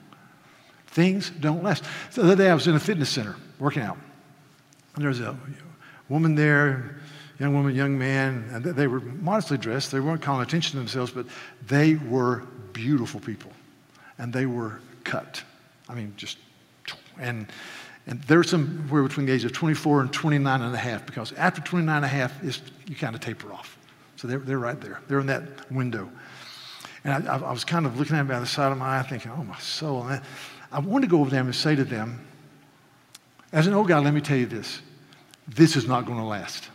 Things 0.88 1.32
don't 1.32 1.62
last. 1.62 1.84
The 2.14 2.24
other 2.24 2.36
day 2.38 2.50
I 2.50 2.54
was 2.54 2.66
in 2.66 2.76
a 2.76 2.80
fitness 2.80 3.10
center 3.10 3.36
working 3.60 3.82
out. 3.82 3.98
And 4.96 5.02
there 5.02 5.10
was 5.10 5.20
a 5.20 5.36
woman 6.08 6.36
there, 6.36 6.96
young 7.40 7.54
woman, 7.54 7.76
young 7.76 7.98
man, 7.98 8.48
and 8.54 8.64
they 8.64 8.88
were 8.88 9.02
modestly 9.02 9.58
dressed. 9.58 9.92
They 9.92 10.00
weren't 10.00 10.22
calling 10.22 10.44
attention 10.44 10.72
to 10.72 10.78
themselves, 10.78 11.12
but 11.12 11.26
they 11.68 11.96
were 11.96 12.44
beautiful 12.72 13.20
people. 13.20 13.52
And 14.18 14.32
they 14.32 14.46
were 14.46 14.80
cut. 15.04 15.44
I 15.90 15.94
mean, 15.94 16.14
just, 16.16 16.38
and, 17.20 17.48
and 18.08 18.22
there's 18.24 18.50
some 18.50 18.88
were 18.90 19.04
between 19.04 19.26
the 19.26 19.34
age 19.34 19.44
of 19.44 19.52
24 19.52 20.02
and 20.02 20.14
29 20.14 20.62
and 20.62 20.74
a 20.74 20.78
half, 20.78 21.06
because 21.06 21.34
after 21.34 21.60
29 21.60 21.98
and 21.98 22.06
a 22.06 22.08
half, 22.08 22.42
is, 22.46 22.62
you 22.88 22.96
kind 22.96 23.14
of 23.14 23.20
taper 23.20 23.52
off. 23.52 23.78
So 24.24 24.30
they're, 24.30 24.39
they're 24.39 24.58
right 24.58 24.80
there. 24.80 25.01
They're 25.10 25.20
in 25.20 25.27
that 25.27 25.70
window. 25.70 26.10
And 27.03 27.27
I, 27.27 27.39
I, 27.39 27.51
was 27.51 27.65
kind 27.65 27.86
of 27.86 28.00
looking 28.00 28.15
at 28.15 28.20
them 28.20 28.27
by 28.30 28.39
the 28.39 28.46
side 28.46 28.72
of 28.72 28.77
my 28.77 29.00
eye, 29.00 29.01
thinking, 29.01 29.34
oh, 29.38 29.44
my 29.44 29.60
soul. 29.60 30.03
And 30.03 30.13
I, 30.13 30.77
I 30.77 30.80
wanted 30.80 31.08
to 31.08 31.12
go 31.12 31.20
over 31.20 31.30
them 31.30 31.48
and 31.48 31.53
say 31.53 31.75
to 31.75 31.84
them, 31.84 32.25
as 33.51 33.68
an 33.68 33.74
old 33.74 33.89
guy, 33.89 34.00
let 34.00 34.13
me 34.13 34.22
tell 34.22 34.38
you 34.38 34.46
this 34.46 34.82
this 35.50 35.75
is 35.75 35.89
not 35.89 36.06
going 36.06 36.20
to 36.20 36.24
last. 36.24 36.70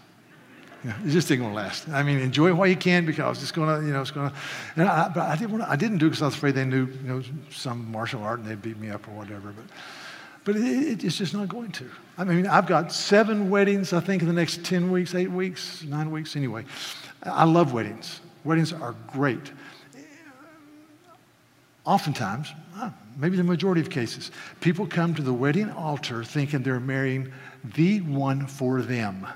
You 0.85 0.91
know, 0.91 0.97
it's 1.05 1.15
just 1.15 1.33
ain't 1.33 1.41
going 1.41 1.53
to 1.53 1.57
last. 1.57 1.89
I 1.89 2.03
mean, 2.03 2.19
enjoy 2.19 2.49
it 2.49 2.53
while 2.53 2.67
you 2.67 2.77
can 2.77 3.07
because 3.07 3.43
it's 3.43 3.51
going 3.51 3.81
to, 3.81 3.87
you 3.87 3.95
know, 3.95 4.03
it's 4.03 4.11
going 4.11 4.29
to. 4.29 4.37
But 4.77 5.17
I 5.17 5.35
didn't, 5.37 5.53
want 5.53 5.65
to, 5.65 5.71
I 5.71 5.77
didn't 5.77 5.97
do 5.97 6.07
it 6.09 6.11
because 6.11 6.21
I 6.21 6.27
was 6.27 6.35
afraid 6.35 6.55
they 6.55 6.67
knew, 6.67 6.85
you 6.85 7.09
know, 7.09 7.23
some 7.51 7.91
martial 7.91 8.23
art 8.23 8.41
and 8.41 8.49
they'd 8.49 8.61
beat 8.61 8.79
me 8.79 8.91
up 8.91 9.09
or 9.09 9.13
whatever. 9.13 9.55
But, 9.57 9.65
but 10.45 10.57
it, 10.57 11.03
it's 11.03 11.17
just 11.17 11.33
not 11.33 11.49
going 11.49 11.73
to. 11.73 11.91
I 12.19 12.25
mean, 12.25 12.47
I've 12.47 12.67
got 12.67 12.93
seven 12.93 13.49
weddings, 13.49 13.93
I 13.93 14.01
think, 14.01 14.23
in 14.23 14.29
the 14.29 14.35
next 14.35 14.65
10 14.65 14.91
weeks, 14.91 15.15
eight 15.15 15.31
weeks, 15.31 15.85
nine 15.85 16.11
weeks, 16.11 16.37
anyway. 16.37 16.65
I 17.23 17.45
love 17.45 17.73
weddings. 17.73 18.21
Weddings 18.45 18.73
are 18.73 18.95
great. 19.09 19.53
Oftentimes, 21.85 22.53
uh, 22.77 22.91
maybe 23.17 23.37
the 23.37 23.43
majority 23.43 23.81
of 23.81 23.89
cases, 23.89 24.31
people 24.61 24.87
come 24.87 25.15
to 25.15 25.23
the 25.23 25.33
wedding 25.33 25.71
altar 25.71 26.23
thinking 26.23 26.63
they're 26.63 26.81
marrying 26.81 27.33
the 27.75 28.03
one 28.03 28.47
for 28.47 28.83
them, 28.83 29.27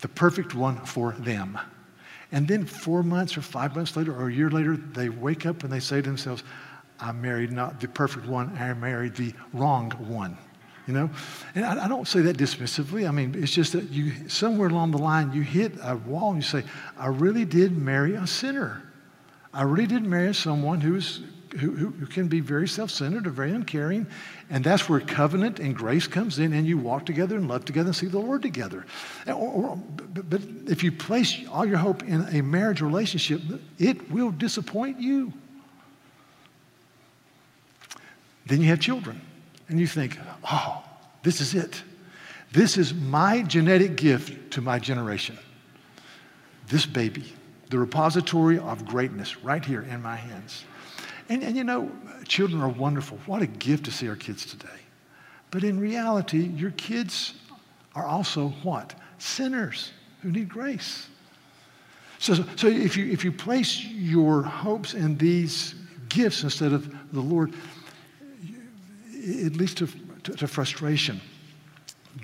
the 0.00 0.08
perfect 0.08 0.54
one 0.54 0.76
for 0.84 1.12
them. 1.12 1.58
And 2.30 2.46
then 2.46 2.64
four 2.64 3.02
months 3.02 3.36
or 3.36 3.42
five 3.42 3.74
months 3.74 3.96
later 3.96 4.14
or 4.14 4.28
a 4.28 4.32
year 4.32 4.50
later, 4.50 4.76
they 4.76 5.08
wake 5.08 5.44
up 5.44 5.64
and 5.64 5.72
they 5.72 5.80
say 5.80 5.96
to 5.96 6.08
themselves, 6.08 6.44
I 7.00 7.12
married 7.12 7.52
not 7.52 7.80
the 7.80 7.88
perfect 7.88 8.26
one, 8.26 8.56
I 8.58 8.72
married 8.74 9.14
the 9.16 9.32
wrong 9.52 9.90
one. 9.92 10.36
You 10.88 10.94
know? 10.94 11.10
And 11.54 11.66
I, 11.66 11.84
I, 11.84 11.88
don't 11.88 12.08
say 12.08 12.22
that 12.22 12.38
dismissively. 12.38 13.06
I 13.06 13.10
mean, 13.12 13.34
it's 13.36 13.52
just 13.52 13.74
that 13.74 13.90
you, 13.90 14.26
somewhere 14.28 14.68
along 14.68 14.92
the 14.92 14.98
line, 14.98 15.32
you 15.34 15.42
hit 15.42 15.74
a 15.82 15.96
wall 15.96 16.30
and 16.30 16.42
you 16.42 16.48
say, 16.48 16.64
I 16.96 17.08
really 17.08 17.44
did 17.44 17.76
marry 17.76 18.14
a 18.14 18.26
sinner. 18.26 18.82
I 19.52 19.62
really 19.62 19.86
did 19.86 20.02
marry 20.02 20.34
someone 20.34 20.80
who's 20.80 21.20
who, 21.58 21.70
who, 21.74 22.06
can 22.06 22.28
be 22.28 22.40
very 22.40 22.68
self 22.68 22.90
centered 22.90 23.26
or 23.26 23.30
very 23.30 23.52
uncaring. 23.52 24.06
And 24.50 24.62
that's 24.62 24.88
where 24.88 25.00
covenant 25.00 25.58
and 25.58 25.74
grace 25.74 26.06
comes 26.06 26.38
in, 26.38 26.52
and 26.52 26.66
you 26.66 26.76
walk 26.76 27.06
together 27.06 27.36
and 27.36 27.48
love 27.48 27.64
together 27.64 27.88
and 27.88 27.96
see 27.96 28.06
the 28.06 28.18
Lord 28.18 28.42
together. 28.42 28.84
Or, 29.26 29.34
or, 29.34 29.76
but 29.76 30.42
if 30.66 30.82
you 30.82 30.92
place 30.92 31.38
all 31.50 31.64
your 31.64 31.78
hope 31.78 32.02
in 32.02 32.22
a 32.36 32.42
marriage 32.42 32.80
relationship, 32.80 33.40
it 33.78 34.10
will 34.10 34.30
disappoint 34.30 35.00
you. 35.00 35.32
Then 38.46 38.60
you 38.60 38.68
have 38.68 38.80
children, 38.80 39.20
and 39.68 39.78
you 39.78 39.86
think, 39.86 40.18
oh, 40.50 40.82
this 41.22 41.40
is 41.40 41.54
it. 41.54 41.82
This 42.52 42.78
is 42.78 42.94
my 42.94 43.42
genetic 43.42 43.96
gift 43.96 44.52
to 44.52 44.60
my 44.60 44.78
generation. 44.78 45.38
This 46.68 46.86
baby, 46.86 47.32
the 47.70 47.78
repository 47.78 48.58
of 48.58 48.86
greatness 48.86 49.42
right 49.44 49.64
here 49.64 49.82
in 49.82 50.02
my 50.02 50.16
hands. 50.16 50.64
And, 51.28 51.42
and 51.42 51.56
you 51.56 51.64
know, 51.64 51.90
children 52.26 52.62
are 52.62 52.68
wonderful. 52.68 53.18
What 53.26 53.42
a 53.42 53.46
gift 53.46 53.84
to 53.84 53.90
see 53.90 54.08
our 54.08 54.16
kids 54.16 54.46
today. 54.46 54.68
But 55.50 55.64
in 55.64 55.78
reality, 55.78 56.44
your 56.44 56.70
kids 56.72 57.34
are 57.94 58.04
also 58.04 58.48
what? 58.62 58.94
Sinners 59.18 59.92
who 60.22 60.30
need 60.30 60.48
grace. 60.48 61.08
So, 62.18 62.34
so 62.56 62.66
if, 62.66 62.96
you, 62.96 63.10
if 63.10 63.24
you 63.24 63.32
place 63.32 63.84
your 63.84 64.42
hopes 64.42 64.94
in 64.94 65.16
these 65.16 65.74
gifts 66.08 66.42
instead 66.42 66.72
of 66.72 66.94
the 67.12 67.20
Lord, 67.20 67.52
it 69.18 69.56
leads 69.56 69.74
to, 69.74 69.88
to, 70.24 70.32
to 70.32 70.48
frustration. 70.48 71.20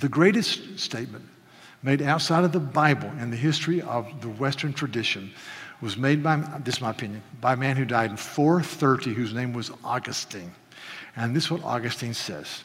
The 0.00 0.08
greatest 0.08 0.78
statement 0.78 1.24
made 1.82 2.00
outside 2.02 2.44
of 2.44 2.52
the 2.52 2.60
Bible 2.60 3.10
in 3.20 3.30
the 3.30 3.36
history 3.36 3.82
of 3.82 4.08
the 4.20 4.28
Western 4.28 4.72
tradition 4.72 5.30
was 5.80 5.96
made 5.96 6.22
by, 6.22 6.36
this 6.64 6.76
is 6.76 6.80
my 6.80 6.90
opinion, 6.90 7.22
by 7.40 7.52
a 7.52 7.56
man 7.56 7.76
who 7.76 7.84
died 7.84 8.10
in 8.10 8.16
430 8.16 9.12
whose 9.12 9.34
name 9.34 9.52
was 9.52 9.70
Augustine. 9.84 10.52
And 11.16 11.36
this 11.36 11.44
is 11.44 11.50
what 11.50 11.64
Augustine 11.64 12.14
says 12.14 12.64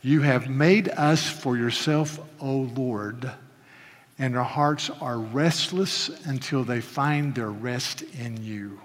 You 0.00 0.22
have 0.22 0.48
made 0.48 0.88
us 0.88 1.28
for 1.28 1.56
yourself, 1.56 2.18
O 2.40 2.70
Lord, 2.74 3.30
and 4.18 4.36
our 4.36 4.44
hearts 4.44 4.88
are 5.00 5.18
restless 5.18 6.08
until 6.26 6.64
they 6.64 6.80
find 6.80 7.34
their 7.34 7.50
rest 7.50 8.02
in 8.02 8.42
you. 8.42 8.80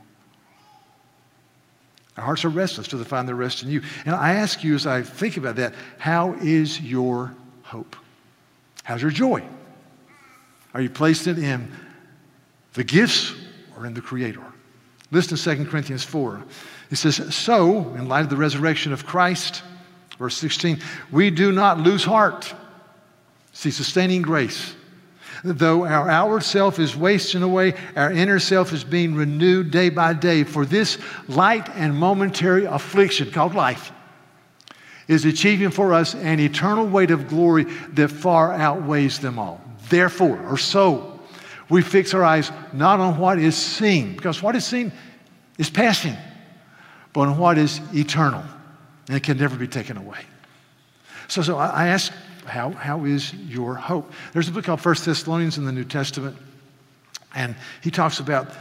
Our 2.18 2.24
hearts 2.24 2.44
are 2.46 2.50
restless 2.50 2.88
till 2.88 3.00
they 3.00 3.06
find 3.06 3.28
their 3.28 3.36
rest 3.36 3.64
in 3.64 3.70
you. 3.70 3.82
And 4.06 4.16
I 4.16 4.34
ask 4.34 4.64
you 4.64 4.76
as 4.76 4.88
I 4.88 5.04
think 5.04 5.38
about 5.38 5.56
that, 5.58 5.74
how 5.98 6.34
is 6.42 6.82
your 6.82 7.34
hope? 7.64 7.96
How's 8.84 9.02
your 9.02 9.12
joy? 9.12 9.44
Are 10.74 10.82
you 10.82 10.90
placed 10.90 11.28
it 11.28 11.38
in 11.38 11.72
the 12.78 12.84
gifts 12.84 13.34
or 13.76 13.86
in 13.86 13.94
the 13.94 14.02
Creator. 14.02 14.44
Listen 15.12 15.36
to 15.36 15.56
2 15.56 15.66
Corinthians 15.66 16.04
4. 16.04 16.44
It 16.92 16.96
says, 16.96 17.36
So, 17.36 17.94
in 17.96 18.08
light 18.08 18.22
of 18.22 18.30
the 18.30 18.38
resurrection 18.38 18.94
of 18.94 19.06
Christ, 19.06 19.64
verse 20.20 20.38
16, 20.38 20.80
we 21.12 21.32
do 21.32 21.52
not 21.52 21.80
lose 21.80 22.04
heart. 22.04 22.54
See, 23.52 23.72
sustaining 23.72 24.22
grace. 24.22 24.76
Though 25.44 25.86
our 25.86 26.10
outward 26.10 26.44
self 26.44 26.80
is 26.80 26.96
wasting 26.96 27.44
away, 27.44 27.74
our 27.96 28.12
inner 28.12 28.40
self 28.40 28.74
is 28.74 28.84
being 28.84 29.16
renewed 29.16 29.72
day 29.72 29.90
by 29.90 30.14
day. 30.14 30.44
For 30.44 30.66
this 30.66 30.98
light 31.28 31.70
and 31.76 31.96
momentary 31.96 32.66
affliction 32.66 33.32
called 33.32 33.56
life 33.56 33.92
is 35.08 35.26
achieving 35.26 35.70
for 35.70 35.94
us 35.94 36.16
an 36.16 36.40
eternal 36.40 36.88
weight 36.88 37.12
of 37.12 37.28
glory 37.28 37.64
that 37.94 38.10
far 38.10 38.54
outweighs 38.54 39.20
them 39.20 39.40
all. 39.40 39.62
Therefore, 39.90 40.40
or 40.48 40.58
so, 40.58 41.20
we 41.70 41.82
fix 41.82 42.14
our 42.14 42.24
eyes 42.24 42.52
not 42.74 43.00
on 43.00 43.18
what 43.18 43.40
is 43.40 43.56
seen, 43.56 44.16
because 44.16 44.42
what 44.42 44.56
is 44.56 44.66
seen 44.66 44.92
is 45.58 45.70
passing, 45.70 46.16
but 47.14 47.22
on 47.22 47.38
what 47.38 47.58
is 47.58 47.80
eternal 47.94 48.44
and 49.08 49.18
it 49.18 49.24
can 49.24 49.38
never 49.38 49.56
be 49.56 49.68
taken 49.68 49.98
away. 49.98 50.20
So, 51.28 51.42
so 51.42 51.58
I 51.58 51.88
ask, 51.88 52.12
how, 52.48 52.72
how 52.72 53.06
is 53.06 53.34
your 53.34 53.76
hope? 53.76 54.12
There's 54.34 54.48
a 54.48 54.52
book 54.52 54.66
called 54.66 54.82
First 54.82 55.06
Thessalonians 55.06 55.58
in 55.58 55.66
the 55.66 55.72
New 55.72 55.86
Testament, 55.86 56.38
and 57.36 57.56
he 57.82 57.92
talks 57.92 58.20
about, 58.20 58.52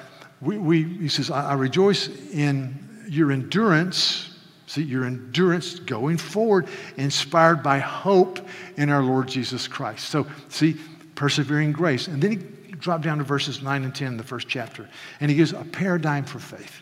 we, 0.40 0.58
we 0.58 0.82
he 0.82 1.08
says, 1.08 1.30
I, 1.30 1.50
I 1.50 1.54
rejoice 1.54 2.08
in 2.32 3.06
your 3.08 3.32
endurance 3.32 4.36
See, 4.66 4.82
your 4.82 5.04
endurance 5.04 5.78
going 5.78 6.16
forward, 6.16 6.66
inspired 6.96 7.62
by 7.62 7.78
hope 7.78 8.40
in 8.76 8.90
our 8.90 9.02
Lord 9.02 9.28
Jesus 9.28 9.68
Christ. 9.68 10.08
So, 10.08 10.26
see, 10.48 10.76
persevering 11.14 11.72
grace. 11.72 12.08
And 12.08 12.20
then 12.20 12.32
he 12.32 12.36
dropped 12.72 13.04
down 13.04 13.18
to 13.18 13.24
verses 13.24 13.62
9 13.62 13.84
and 13.84 13.94
10 13.94 14.08
in 14.08 14.16
the 14.16 14.24
first 14.24 14.48
chapter, 14.48 14.88
and 15.20 15.30
he 15.30 15.36
gives 15.36 15.52
a 15.52 15.64
paradigm 15.64 16.24
for 16.24 16.40
faith. 16.40 16.80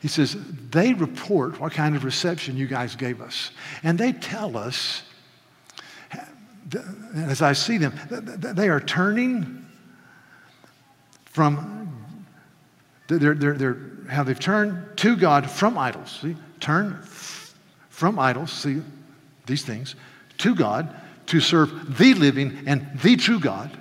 He 0.00 0.08
says, 0.08 0.36
They 0.70 0.94
report 0.94 1.60
what 1.60 1.72
kind 1.72 1.94
of 1.94 2.04
reception 2.04 2.56
you 2.56 2.66
guys 2.66 2.96
gave 2.96 3.20
us. 3.20 3.50
And 3.82 3.98
they 3.98 4.12
tell 4.12 4.56
us, 4.56 5.02
as 7.16 7.42
I 7.42 7.52
see 7.52 7.78
them, 7.78 7.92
they 8.10 8.68
are 8.68 8.80
turning 8.80 9.66
from, 11.26 12.16
they're, 13.08 13.34
they're, 13.34 13.54
they're, 13.54 13.76
how 14.08 14.22
they've 14.22 14.38
turned 14.38 14.96
to 14.98 15.16
God 15.16 15.50
from 15.50 15.78
idols. 15.78 16.20
See, 16.22 16.36
turn 16.60 17.00
from 17.88 18.18
idols, 18.18 18.52
see, 18.52 18.82
these 19.46 19.64
things, 19.64 19.94
to 20.38 20.54
God 20.54 20.94
to 21.26 21.40
serve 21.40 21.98
the 21.98 22.14
living 22.14 22.64
and 22.66 22.86
the 23.02 23.16
true 23.16 23.40
God 23.40 23.76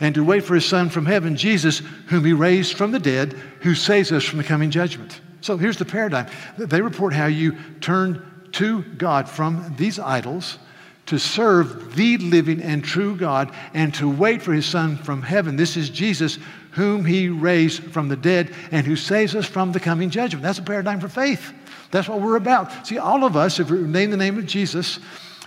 and 0.00 0.14
to 0.14 0.24
wait 0.24 0.44
for 0.44 0.54
his 0.54 0.64
son 0.64 0.88
from 0.88 1.06
heaven, 1.06 1.36
Jesus, 1.36 1.78
whom 2.08 2.24
he 2.24 2.32
raised 2.32 2.76
from 2.76 2.90
the 2.90 2.98
dead, 2.98 3.32
who 3.60 3.74
saves 3.74 4.12
us 4.12 4.24
from 4.24 4.38
the 4.38 4.44
coming 4.44 4.70
judgment. 4.70 5.20
So 5.40 5.56
here's 5.56 5.76
the 5.76 5.84
paradigm. 5.84 6.26
They 6.58 6.80
report 6.80 7.12
how 7.12 7.26
you 7.26 7.56
turn 7.80 8.48
to 8.52 8.82
God 8.82 9.28
from 9.28 9.74
these 9.76 9.98
idols 9.98 10.58
to 11.06 11.18
serve 11.18 11.94
the 11.94 12.16
living 12.18 12.62
and 12.62 12.82
true 12.82 13.16
God 13.16 13.52
and 13.74 13.92
to 13.94 14.08
wait 14.08 14.42
for 14.42 14.52
his 14.52 14.66
Son 14.66 14.96
from 14.96 15.22
heaven. 15.22 15.56
This 15.56 15.76
is 15.76 15.90
Jesus, 15.90 16.38
whom 16.72 17.04
he 17.04 17.28
raised 17.28 17.82
from 17.84 18.08
the 18.08 18.16
dead 18.16 18.54
and 18.70 18.86
who 18.86 18.96
saves 18.96 19.34
us 19.34 19.46
from 19.46 19.72
the 19.72 19.80
coming 19.80 20.10
judgment. 20.10 20.42
That's 20.42 20.58
a 20.58 20.62
paradigm 20.62 21.00
for 21.00 21.08
faith. 21.08 21.52
That's 21.90 22.08
what 22.08 22.20
we're 22.20 22.36
about. 22.36 22.86
See, 22.86 22.98
all 22.98 23.24
of 23.24 23.36
us, 23.36 23.60
if 23.60 23.70
we 23.70 23.78
name 23.78 24.10
the 24.10 24.16
name 24.16 24.38
of 24.38 24.46
Jesus, 24.46 24.98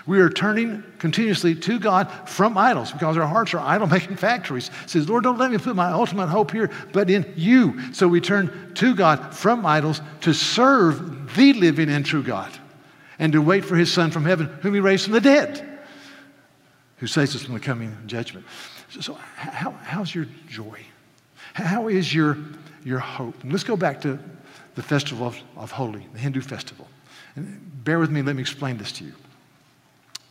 we 0.06 0.22
are 0.22 0.30
turning 0.30 0.84
continuously 1.00 1.54
to 1.54 1.80
God 1.80 2.10
from 2.30 2.58
idols 2.58 2.94
because 2.94 3.18
our 3.18 3.28
hearts 3.28 3.54
are 3.54 3.60
idol 3.60 3.88
making 3.88 4.16
factories. 4.18 4.70
Says, 4.86 5.10
Lord, 5.10 5.24
don't 5.24 5.38
let 5.38 5.52
me 5.52 5.58
put 5.58 5.76
my 5.76 5.92
ultimate 5.92 6.28
hope 6.28 6.52
here, 6.52 6.72
but 6.94 7.10
in 7.10 7.34
you. 7.36 7.94
So 7.94 8.08
we 8.08 8.22
turn 8.22 8.72
to 8.76 8.96
God 8.96 9.36
from 9.36 9.66
idols 9.66 10.02
to 10.22 10.34
serve 10.34 11.36
the 11.36 11.54
living 11.54 11.90
and 11.90 12.06
true 12.06 12.24
God 12.24 12.52
and 13.20 13.34
to 13.34 13.42
wait 13.42 13.66
for 13.66 13.76
his 13.76 13.92
Son 13.92 14.12
from 14.12 14.26
heaven, 14.26 14.48
whom 14.62 14.74
he 14.74 14.80
raised 14.80 15.06
from 15.06 15.14
the 15.14 15.22
dead, 15.22 15.80
who 16.98 17.08
saves 17.08 17.36
us 17.36 17.44
from 17.44 17.54
the 17.54 17.60
coming 17.60 17.96
judgment. 18.06 18.46
So, 18.90 19.02
so 19.02 19.14
how, 19.14 19.72
how's 19.72 20.14
your 20.14 20.28
joy? 20.48 20.80
How 21.54 21.88
is 21.88 22.14
your, 22.14 22.38
your 22.84 23.00
hope? 23.00 23.42
And 23.44 23.52
let's 23.52 23.64
go 23.64 23.76
back 23.76 24.02
to 24.02 24.20
the 24.76 24.84
festival 24.84 25.28
of, 25.28 25.38
of 25.56 25.72
Holi, 25.72 26.06
the 26.14 26.20
Hindu 26.20 26.42
festival. 26.42 26.88
And 27.36 27.84
bear 27.84 28.00
with 28.00 28.12
me, 28.12 28.22
let 28.22 28.36
me 28.36 28.42
explain 28.42 28.78
this 28.78 28.92
to 28.94 29.04
you. 29.04 29.14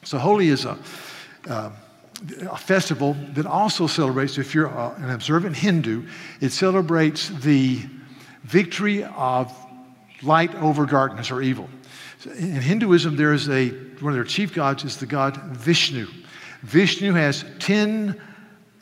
So, 0.05 0.19
Holi 0.19 0.49
is 0.49 0.65
a, 0.65 0.79
uh, 1.49 1.71
a 2.49 2.57
festival 2.57 3.17
that 3.35 3.47
also 3.47 3.87
celebrates, 3.87 4.39
if 4.39 4.55
you're 4.55 4.69
uh, 4.69 4.95
an 4.99 5.11
observant 5.11 5.57
Hindu, 5.57 6.07
it 6.41 6.51
celebrates 6.51 7.29
the 7.29 7.81
victory 8.45 9.05
of 9.05 9.53
light 10.23 10.55
over 10.57 10.87
darkness 10.87 11.31
or 11.31 11.43
evil. 11.43 11.69
In 12.39 12.61
Hinduism, 12.61 13.17
there 13.17 13.33
is 13.33 13.49
a, 13.49 13.71
one 14.01 14.13
of 14.13 14.15
their 14.15 14.25
chief 14.25 14.55
gods 14.55 14.85
is 14.85 14.97
the 14.97 15.07
god 15.07 15.37
Vishnu. 15.37 16.07
Vishnu 16.63 17.13
has 17.13 17.45
10 17.61 18.21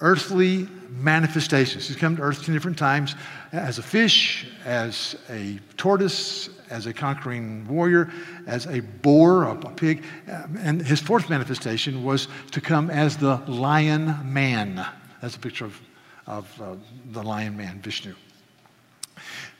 earthly 0.01 0.69
manifestations. 0.91 1.89
He's 1.89 1.97
come 1.97 2.17
to 2.17 2.23
earth 2.23 2.45
10 2.45 2.55
different 2.55 2.79
times 2.79 3.15
as 3.53 3.79
a 3.79 3.83
fish, 3.83 4.47
as 4.65 5.17
a 5.29 5.59
tortoise, 5.77 6.49
as 6.71 6.87
a 6.87 6.93
conquering 6.93 7.67
warrior, 7.69 8.11
as 8.47 8.67
a 8.67 8.81
boar, 8.81 9.45
a 9.45 9.57
pig. 9.57 10.05
And 10.27 10.81
his 10.83 11.01
fourth 11.01 11.29
manifestation 11.29 12.05
was 12.05 12.29
to 12.53 12.61
come 12.61 12.91
as 12.91 13.17
the 13.17 13.37
lion 13.47 14.33
man. 14.33 14.87
That's 15.21 15.37
a 15.37 15.41
picture 15.41 15.67
of, 15.67 15.81
of 16.27 16.63
uh, 16.63 16.77
the 17.13 17.23
lion 17.23 17.57
man, 17.57 17.81
Vishnu. 17.81 18.15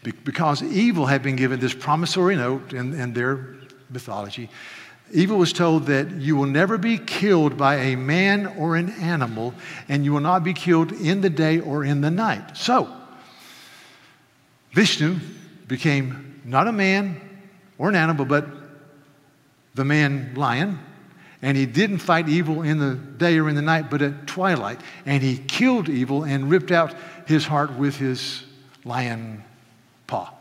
Be- 0.03 0.13
because 0.13 0.63
evil 0.63 1.07
had 1.07 1.23
been 1.23 1.37
given 1.37 1.61
this 1.61 1.75
promissory 1.75 2.37
note 2.37 2.73
in, 2.73 2.93
in 2.99 3.13
their 3.13 3.55
mythology. 3.91 4.49
Evil 5.13 5.39
was 5.39 5.53
told 5.53 5.87
that 5.87 6.11
you 6.13 6.35
will 6.35 6.47
never 6.47 6.79
be 6.79 6.99
killed 6.99 7.57
by 7.57 7.77
a 7.77 7.97
man 7.97 8.47
or 8.59 8.77
an 8.77 8.91
animal, 8.91 9.55
and 9.89 10.05
you 10.05 10.13
will 10.13 10.21
not 10.21 10.43
be 10.43 10.55
killed 10.55 10.93
in 10.93 11.21
the 11.21 11.31
day 11.31 11.61
or 11.61 11.85
in 11.85 12.01
the 12.01 12.11
night. 12.11 12.57
So, 12.57 12.91
Vishnu 14.73 15.19
became 15.69 16.41
not 16.45 16.67
a 16.67 16.73
man 16.73 17.21
or 17.79 17.89
an 17.89 17.97
animal, 17.97 18.25
but 18.25 18.47
the 19.75 19.85
man 19.85 20.33
lion. 20.35 20.79
And 21.43 21.57
he 21.59 21.67
didn't 21.67 21.99
fight 21.99 22.29
evil 22.29 22.63
in 22.63 22.79
the 22.79 22.95
day 22.95 23.39
or 23.39 23.51
in 23.51 23.55
the 23.55 23.63
night, 23.63 23.91
but 23.91 24.01
at 24.01 24.27
twilight. 24.27 24.81
And 25.05 25.23
he 25.23 25.37
killed 25.37 25.91
evil 25.91 26.25
and 26.25 26.51
ripped 26.51 26.71
out 26.71 26.95
his 27.27 27.45
heart 27.45 27.75
with 27.75 27.97
his 27.97 28.43
lion 28.85 29.45
paw. 30.07 30.33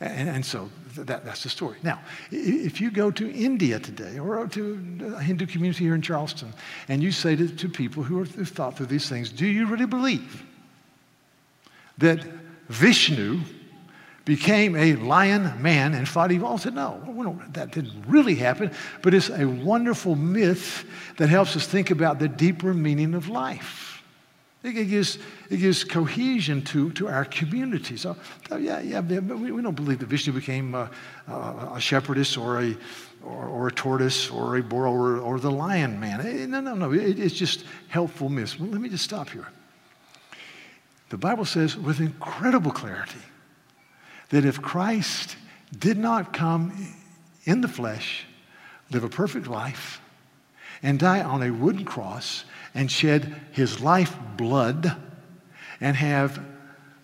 And, 0.00 0.28
and 0.30 0.46
so 0.46 0.70
that, 0.96 1.24
that's 1.24 1.42
the 1.42 1.48
story. 1.48 1.76
Now, 1.82 2.00
if 2.30 2.80
you 2.80 2.90
go 2.90 3.10
to 3.10 3.32
India 3.32 3.78
today 3.78 4.18
or 4.18 4.40
uh, 4.40 4.48
to 4.48 5.14
a 5.16 5.22
Hindu 5.22 5.46
community 5.46 5.84
here 5.84 5.94
in 5.94 6.02
Charleston 6.02 6.52
and 6.88 7.02
you 7.02 7.12
say 7.12 7.36
to, 7.36 7.48
to 7.48 7.68
people 7.68 8.02
who 8.02 8.18
have 8.18 8.48
thought 8.48 8.76
through 8.76 8.86
these 8.86 9.08
things, 9.08 9.30
do 9.30 9.46
you 9.46 9.66
really 9.66 9.86
believe 9.86 10.44
that 11.98 12.24
Vishnu 12.68 13.40
became 14.24 14.76
a 14.76 14.94
lion 14.94 15.60
man 15.60 15.94
and 15.94 16.08
fought 16.08 16.32
evil? 16.32 16.48
I 16.48 16.56
said, 16.56 16.74
no, 16.74 17.40
that 17.52 17.72
didn't 17.72 18.04
really 18.06 18.36
happen, 18.36 18.70
but 19.02 19.14
it's 19.14 19.30
a 19.30 19.44
wonderful 19.46 20.14
myth 20.14 20.84
that 21.16 21.28
helps 21.28 21.56
us 21.56 21.66
think 21.66 21.90
about 21.90 22.18
the 22.18 22.28
deeper 22.28 22.72
meaning 22.72 23.14
of 23.14 23.28
life. 23.28 23.91
It 24.64 24.88
gives, 24.88 25.18
it 25.50 25.56
gives 25.56 25.82
cohesion 25.82 26.62
to, 26.66 26.92
to 26.92 27.08
our 27.08 27.24
community. 27.24 27.96
So, 27.96 28.16
yeah, 28.50 28.80
yeah, 28.80 29.00
we, 29.00 29.50
we 29.50 29.60
don't 29.60 29.74
believe 29.74 29.98
that 29.98 30.06
Vishnu 30.06 30.32
became 30.32 30.76
a, 30.76 30.88
a, 31.26 31.72
a 31.74 31.80
shepherdess 31.80 32.36
or 32.36 32.62
a, 32.62 32.76
or, 33.24 33.48
or, 33.48 33.68
a 33.68 33.72
tortoise 33.72 34.30
or 34.30 34.58
a 34.58 34.62
boar 34.62 34.86
or, 34.86 35.18
or 35.18 35.40
the 35.40 35.50
lion 35.50 35.98
man. 35.98 36.20
Eh, 36.20 36.46
no, 36.46 36.60
no, 36.60 36.74
no. 36.74 36.92
It, 36.92 37.18
it's 37.18 37.34
just 37.34 37.64
helpful 37.88 38.28
myths. 38.28 38.58
Well, 38.58 38.68
let 38.68 38.80
me 38.80 38.88
just 38.88 39.04
stop 39.04 39.30
here. 39.30 39.48
The 41.08 41.18
Bible 41.18 41.44
says 41.44 41.76
with 41.76 41.98
incredible 42.00 42.70
clarity 42.70 43.20
that 44.28 44.44
if 44.44 44.62
Christ 44.62 45.36
did 45.76 45.98
not 45.98 46.32
come 46.32 46.72
in 47.44 47.62
the 47.62 47.68
flesh, 47.68 48.26
live 48.92 49.02
a 49.02 49.08
perfect 49.08 49.48
life, 49.48 50.00
and 50.84 50.98
die 50.98 51.20
on 51.22 51.42
a 51.42 51.50
wooden 51.50 51.84
cross, 51.84 52.44
and 52.74 52.90
shed 52.90 53.34
his 53.52 53.80
life 53.80 54.16
blood 54.36 54.96
and 55.80 55.96
have 55.96 56.42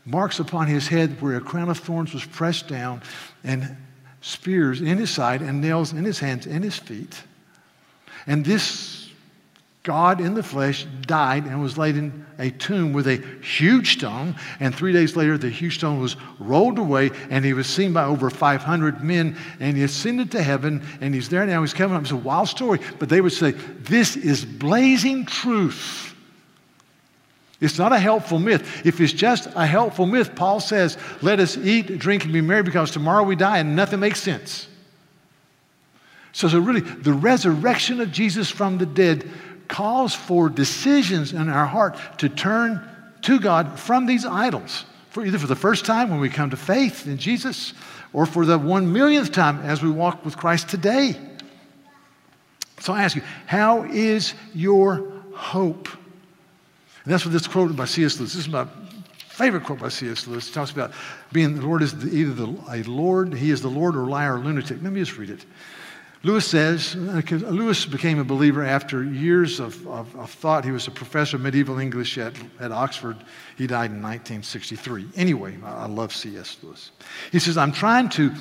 marks 0.04 0.40
upon 0.40 0.66
his 0.66 0.88
head 0.88 1.20
where 1.20 1.36
a 1.36 1.40
crown 1.40 1.68
of 1.68 1.78
thorns 1.78 2.14
was 2.14 2.24
pressed 2.24 2.68
down 2.68 3.02
and 3.44 3.76
spears 4.20 4.80
in 4.80 4.98
his 4.98 5.10
side 5.10 5.42
and 5.42 5.60
nails 5.60 5.92
in 5.92 6.04
his 6.04 6.18
hands 6.18 6.46
and 6.46 6.64
his 6.64 6.76
feet. 6.76 7.22
And 8.26 8.44
this 8.44 8.97
God 9.88 10.20
in 10.20 10.34
the 10.34 10.42
flesh 10.42 10.86
died 11.06 11.46
and 11.46 11.62
was 11.62 11.78
laid 11.78 11.96
in 11.96 12.26
a 12.38 12.50
tomb 12.50 12.92
with 12.92 13.08
a 13.08 13.16
huge 13.40 13.94
stone. 13.94 14.36
And 14.60 14.74
three 14.74 14.92
days 14.92 15.16
later, 15.16 15.38
the 15.38 15.48
huge 15.48 15.76
stone 15.78 15.98
was 15.98 16.14
rolled 16.38 16.78
away, 16.78 17.10
and 17.30 17.42
he 17.42 17.54
was 17.54 17.66
seen 17.66 17.94
by 17.94 18.04
over 18.04 18.28
500 18.28 19.02
men. 19.02 19.34
And 19.60 19.78
he 19.78 19.84
ascended 19.84 20.30
to 20.32 20.42
heaven, 20.42 20.86
and 21.00 21.14
he's 21.14 21.30
there 21.30 21.46
now. 21.46 21.62
He's 21.62 21.72
coming 21.72 21.96
up. 21.96 22.02
It's 22.02 22.10
a 22.10 22.16
wild 22.16 22.50
story, 22.50 22.80
but 22.98 23.08
they 23.08 23.22
would 23.22 23.32
say, 23.32 23.52
This 23.52 24.14
is 24.14 24.44
blazing 24.44 25.24
truth. 25.24 26.14
It's 27.58 27.78
not 27.78 27.94
a 27.94 27.98
helpful 27.98 28.38
myth. 28.38 28.84
If 28.84 29.00
it's 29.00 29.14
just 29.14 29.48
a 29.54 29.64
helpful 29.64 30.04
myth, 30.04 30.34
Paul 30.36 30.60
says, 30.60 30.98
Let 31.22 31.40
us 31.40 31.56
eat, 31.56 31.98
drink, 31.98 32.24
and 32.24 32.32
be 32.34 32.42
merry 32.42 32.62
because 32.62 32.90
tomorrow 32.90 33.22
we 33.22 33.36
die, 33.36 33.56
and 33.56 33.74
nothing 33.74 34.00
makes 34.00 34.20
sense. 34.20 34.68
So, 36.32 36.46
so 36.46 36.58
really, 36.58 36.82
the 36.82 37.14
resurrection 37.14 38.02
of 38.02 38.12
Jesus 38.12 38.50
from 38.50 38.76
the 38.76 38.86
dead 38.86 39.28
calls 39.68 40.14
for 40.14 40.48
decisions 40.48 41.32
in 41.32 41.48
our 41.48 41.66
heart 41.66 41.96
to 42.18 42.28
turn 42.28 42.82
to 43.22 43.38
God 43.38 43.78
from 43.78 44.06
these 44.06 44.24
idols, 44.24 44.84
for 45.10 45.24
either 45.24 45.38
for 45.38 45.46
the 45.46 45.56
first 45.56 45.84
time 45.84 46.10
when 46.10 46.20
we 46.20 46.28
come 46.28 46.50
to 46.50 46.56
faith 46.56 47.06
in 47.06 47.18
Jesus, 47.18 47.74
or 48.12 48.26
for 48.26 48.46
the 48.46 48.58
one 48.58 48.92
millionth 48.92 49.32
time 49.32 49.60
as 49.60 49.82
we 49.82 49.90
walk 49.90 50.24
with 50.24 50.36
Christ 50.36 50.68
today. 50.68 51.16
So 52.80 52.92
I 52.92 53.02
ask 53.02 53.16
you, 53.16 53.22
how 53.46 53.84
is 53.84 54.34
your 54.54 55.10
hope? 55.34 55.88
And 57.04 57.12
that's 57.12 57.24
what 57.24 57.32
this 57.32 57.46
quote 57.46 57.74
by 57.76 57.84
C.S. 57.84 58.18
Lewis. 58.18 58.34
This 58.34 58.46
is 58.46 58.48
my 58.48 58.66
favorite 59.28 59.64
quote 59.64 59.78
by 59.78 59.88
C.S. 59.88 60.26
Lewis. 60.26 60.48
It 60.48 60.52
talks 60.52 60.70
about 60.70 60.92
being 61.32 61.54
the 61.54 61.62
Lord 61.62 61.82
is 61.82 61.96
the, 61.96 62.08
either 62.08 62.32
the, 62.32 62.56
a 62.70 62.82
Lord, 62.84 63.34
he 63.34 63.50
is 63.50 63.62
the 63.62 63.68
Lord 63.68 63.96
or 63.96 64.06
liar 64.06 64.36
or 64.36 64.40
lunatic. 64.40 64.82
Let 64.82 64.92
me 64.92 65.00
just 65.00 65.16
read 65.16 65.30
it. 65.30 65.44
Lewis 66.24 66.48
says, 66.48 66.96
Lewis 66.96 67.86
became 67.86 68.18
a 68.18 68.24
believer 68.24 68.64
after 68.64 69.04
years 69.04 69.60
of, 69.60 69.86
of, 69.86 70.14
of, 70.16 70.30
thought. 70.30 70.64
He 70.64 70.72
was 70.72 70.88
a 70.88 70.90
professor 70.90 71.36
of 71.36 71.42
medieval 71.42 71.78
English 71.78 72.18
at, 72.18 72.34
at 72.58 72.72
Oxford. 72.72 73.16
He 73.56 73.68
died 73.68 73.92
in 73.92 74.02
1963. 74.02 75.10
Anyway, 75.14 75.56
I 75.64 75.86
love 75.86 76.12
C.S. 76.12 76.56
Lewis. 76.62 76.90
He 77.30 77.38
says, 77.38 77.56
I'm 77.56 77.70
trying 77.70 78.08
to, 78.10 78.32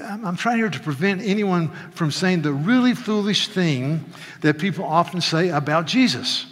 I'm 0.00 0.36
trying 0.36 0.56
here 0.56 0.70
to 0.70 0.80
prevent 0.80 1.20
anyone 1.20 1.68
from 1.90 2.10
saying 2.10 2.42
the 2.42 2.52
really 2.52 2.94
foolish 2.94 3.48
thing 3.48 4.02
that 4.40 4.58
people 4.58 4.84
often 4.84 5.20
say 5.20 5.50
about 5.50 5.86
Jesus. 5.86 6.46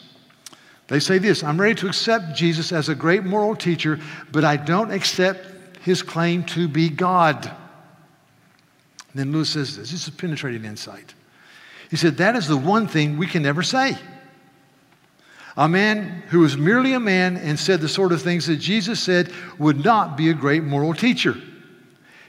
They 0.88 1.00
say 1.00 1.16
this 1.16 1.42
I'm 1.42 1.58
ready 1.58 1.76
to 1.76 1.86
accept 1.86 2.34
Jesus 2.34 2.70
as 2.70 2.90
a 2.90 2.94
great 2.94 3.24
moral 3.24 3.56
teacher, 3.56 3.98
but 4.30 4.44
I 4.44 4.56
don't 4.56 4.90
accept 4.90 5.46
his 5.82 6.02
claim 6.02 6.44
to 6.44 6.68
be 6.68 6.90
God. 6.90 7.50
Then 9.14 9.32
Lewis 9.32 9.50
says 9.50 9.76
this 9.76 9.90
this 9.90 10.06
is 10.06 10.14
penetrating 10.14 10.64
insight. 10.64 11.14
He 11.90 11.96
said, 11.96 12.18
That 12.18 12.36
is 12.36 12.46
the 12.46 12.56
one 12.56 12.86
thing 12.86 13.18
we 13.18 13.26
can 13.26 13.42
never 13.42 13.62
say. 13.62 13.96
A 15.56 15.68
man 15.68 16.22
who 16.28 16.40
was 16.40 16.56
merely 16.56 16.92
a 16.92 17.00
man 17.00 17.36
and 17.36 17.58
said 17.58 17.80
the 17.80 17.88
sort 17.88 18.12
of 18.12 18.22
things 18.22 18.46
that 18.46 18.56
Jesus 18.56 19.00
said 19.00 19.32
would 19.58 19.84
not 19.84 20.16
be 20.16 20.30
a 20.30 20.34
great 20.34 20.62
moral 20.62 20.94
teacher. 20.94 21.36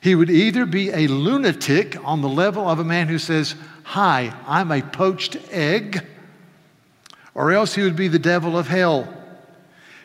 He 0.02 0.15
would 0.15 0.32
either 0.32 0.65
be 0.65 0.89
a 0.89 1.08
lunatic 1.08 1.96
on 2.04 2.22
the 2.22 2.30
level 2.30 2.67
of 2.67 2.80
a 2.80 2.84
man 2.84 3.08
who 3.08 3.20
says, 3.20 3.54
Hi, 3.84 4.34
I'm 4.48 4.72
a 4.72 4.82
poached 4.82 5.38
egg, 5.52 6.04
or 7.36 7.52
else 7.52 7.76
he 7.76 7.84
would 7.84 7.96
be 7.96 8.08
the 8.08 8.20
devil 8.20 8.58
of 8.58 8.67
hell. 8.67 9.08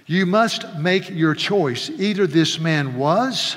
You 0.05 0.27
must 0.27 0.77
make 0.77 1.09
your 1.09 1.35
choice. 1.35 1.89
Either 1.91 2.27
this 2.27 2.61
man 2.61 2.97
was 2.97 3.57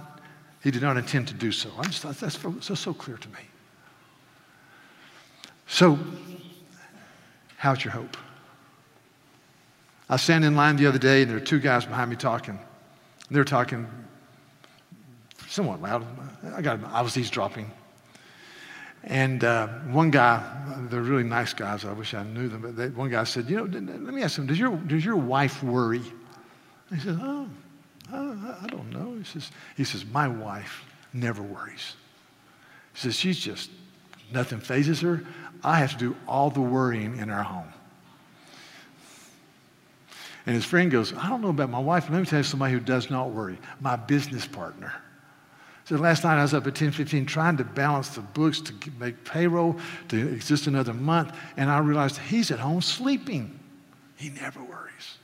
he 0.63 0.71
did 0.71 0.81
not 0.81 0.97
intend 0.97 1.27
to 1.29 1.33
do 1.33 1.51
so. 1.51 1.69
I 1.77 1.83
just 1.83 2.01
thought 2.01 2.15
that's 2.17 2.39
so, 2.65 2.75
so 2.75 2.93
clear 2.93 3.17
to 3.17 3.29
me. 3.29 3.39
So, 5.67 5.97
how's 7.57 7.83
your 7.83 7.93
hope? 7.93 8.17
I 10.09 10.15
was 10.15 10.21
standing 10.21 10.49
in 10.49 10.57
line 10.57 10.75
the 10.75 10.87
other 10.87 10.99
day, 10.99 11.21
and 11.21 11.31
there 11.31 11.39
were 11.39 11.45
two 11.45 11.59
guys 11.59 11.85
behind 11.85 12.09
me 12.09 12.17
talking. 12.17 12.59
They 13.29 13.39
were 13.39 13.45
talking 13.45 13.87
somewhat 15.47 15.81
loud. 15.81 16.05
I 16.53 16.61
got 16.61 16.83
I 16.83 17.01
was 17.01 17.17
eavesdropping. 17.17 17.71
And 19.03 19.43
uh, 19.43 19.67
one 19.87 20.11
guy, 20.11 20.43
they're 20.89 21.01
really 21.01 21.23
nice 21.23 21.53
guys. 21.53 21.85
I 21.85 21.93
wish 21.93 22.13
I 22.13 22.23
knew 22.23 22.49
them. 22.49 22.61
But 22.61 22.75
they, 22.75 22.89
one 22.89 23.09
guy 23.09 23.23
said, 23.23 23.49
"You 23.49 23.57
know, 23.57 23.63
let 23.63 24.13
me 24.13 24.21
ask 24.21 24.37
him. 24.37 24.45
Does 24.45 24.59
your 24.59 24.75
does 24.75 25.03
your 25.03 25.15
wife 25.15 25.63
worry?" 25.63 26.01
He 26.93 26.99
said, 26.99 27.17
"Oh, 27.21 27.47
I, 28.11 28.63
I 28.63 28.67
don't 28.67 28.89
know." 28.89 29.15
He 29.17 29.23
says, 29.23 29.51
"He 29.77 29.83
says 29.83 30.05
my 30.05 30.27
wife 30.27 30.83
never 31.13 31.41
worries." 31.41 31.95
He 32.93 32.99
says 32.99 33.15
she's 33.15 33.39
just 33.39 33.69
nothing 34.33 34.59
phases 34.59 35.01
her. 35.01 35.23
I 35.63 35.79
have 35.79 35.91
to 35.93 35.97
do 35.97 36.15
all 36.27 36.49
the 36.49 36.61
worrying 36.61 37.17
in 37.17 37.29
our 37.29 37.43
home. 37.43 37.71
And 40.45 40.55
his 40.55 40.65
friend 40.65 40.89
goes, 40.89 41.13
I 41.13 41.29
don't 41.29 41.41
know 41.41 41.49
about 41.49 41.69
my 41.69 41.79
wife. 41.79 42.09
Let 42.09 42.19
me 42.19 42.25
tell 42.25 42.39
you 42.39 42.43
somebody 42.43 42.73
who 42.73 42.79
does 42.79 43.09
not 43.09 43.29
worry. 43.29 43.59
My 43.79 43.95
business 43.95 44.47
partner. 44.47 44.91
So 45.85 45.97
last 45.97 46.23
night 46.23 46.37
I 46.37 46.41
was 46.41 46.53
up 46.53 46.65
at 46.67 46.73
10:15 46.73 47.27
trying 47.27 47.57
to 47.57 47.63
balance 47.63 48.09
the 48.09 48.21
books 48.21 48.61
to 48.61 48.73
make 48.99 49.23
payroll 49.25 49.77
to 50.07 50.33
exist 50.33 50.67
another 50.67 50.93
month, 50.93 51.35
and 51.57 51.69
I 51.69 51.79
realized 51.79 52.17
he's 52.17 52.49
at 52.51 52.59
home 52.59 52.81
sleeping. 52.81 53.59
He 54.15 54.29
never 54.29 54.63
worries. 54.63 55.17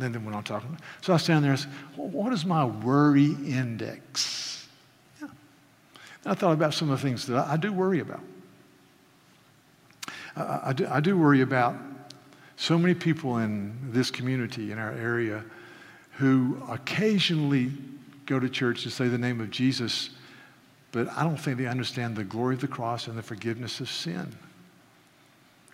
And 0.00 0.14
then 0.14 0.22
they 0.22 0.24
went 0.24 0.34
on 0.34 0.44
talking. 0.44 0.78
So 1.02 1.12
I 1.12 1.16
was 1.16 1.24
standing 1.24 1.42
there 1.42 1.50
and 1.50 1.60
said, 1.60 1.70
well, 1.94 2.08
"What 2.08 2.32
is 2.32 2.46
my 2.46 2.64
worry 2.64 3.36
index?" 3.46 4.66
Yeah. 5.20 5.28
And 6.24 6.32
I 6.32 6.34
thought 6.34 6.52
about 6.52 6.72
some 6.72 6.90
of 6.90 6.98
the 6.98 7.06
things 7.06 7.26
that 7.26 7.36
I, 7.36 7.52
I 7.52 7.56
do 7.58 7.70
worry 7.70 8.00
about. 8.00 8.20
I, 10.36 10.60
I, 10.64 10.72
do, 10.72 10.86
I 10.88 11.00
do 11.00 11.18
worry 11.18 11.42
about 11.42 11.76
so 12.56 12.78
many 12.78 12.94
people 12.94 13.36
in 13.38 13.76
this 13.92 14.10
community, 14.10 14.72
in 14.72 14.78
our 14.78 14.92
area, 14.92 15.44
who 16.12 16.56
occasionally 16.70 17.70
go 18.24 18.40
to 18.40 18.48
church 18.48 18.84
to 18.84 18.90
say 18.90 19.06
the 19.08 19.18
name 19.18 19.38
of 19.42 19.50
Jesus, 19.50 20.08
but 20.92 21.10
I 21.10 21.24
don't 21.24 21.36
think 21.36 21.58
they 21.58 21.66
understand 21.66 22.16
the 22.16 22.24
glory 22.24 22.54
of 22.54 22.62
the 22.62 22.68
cross 22.68 23.06
and 23.06 23.18
the 23.18 23.22
forgiveness 23.22 23.80
of 23.80 23.90
sin. 23.90 24.34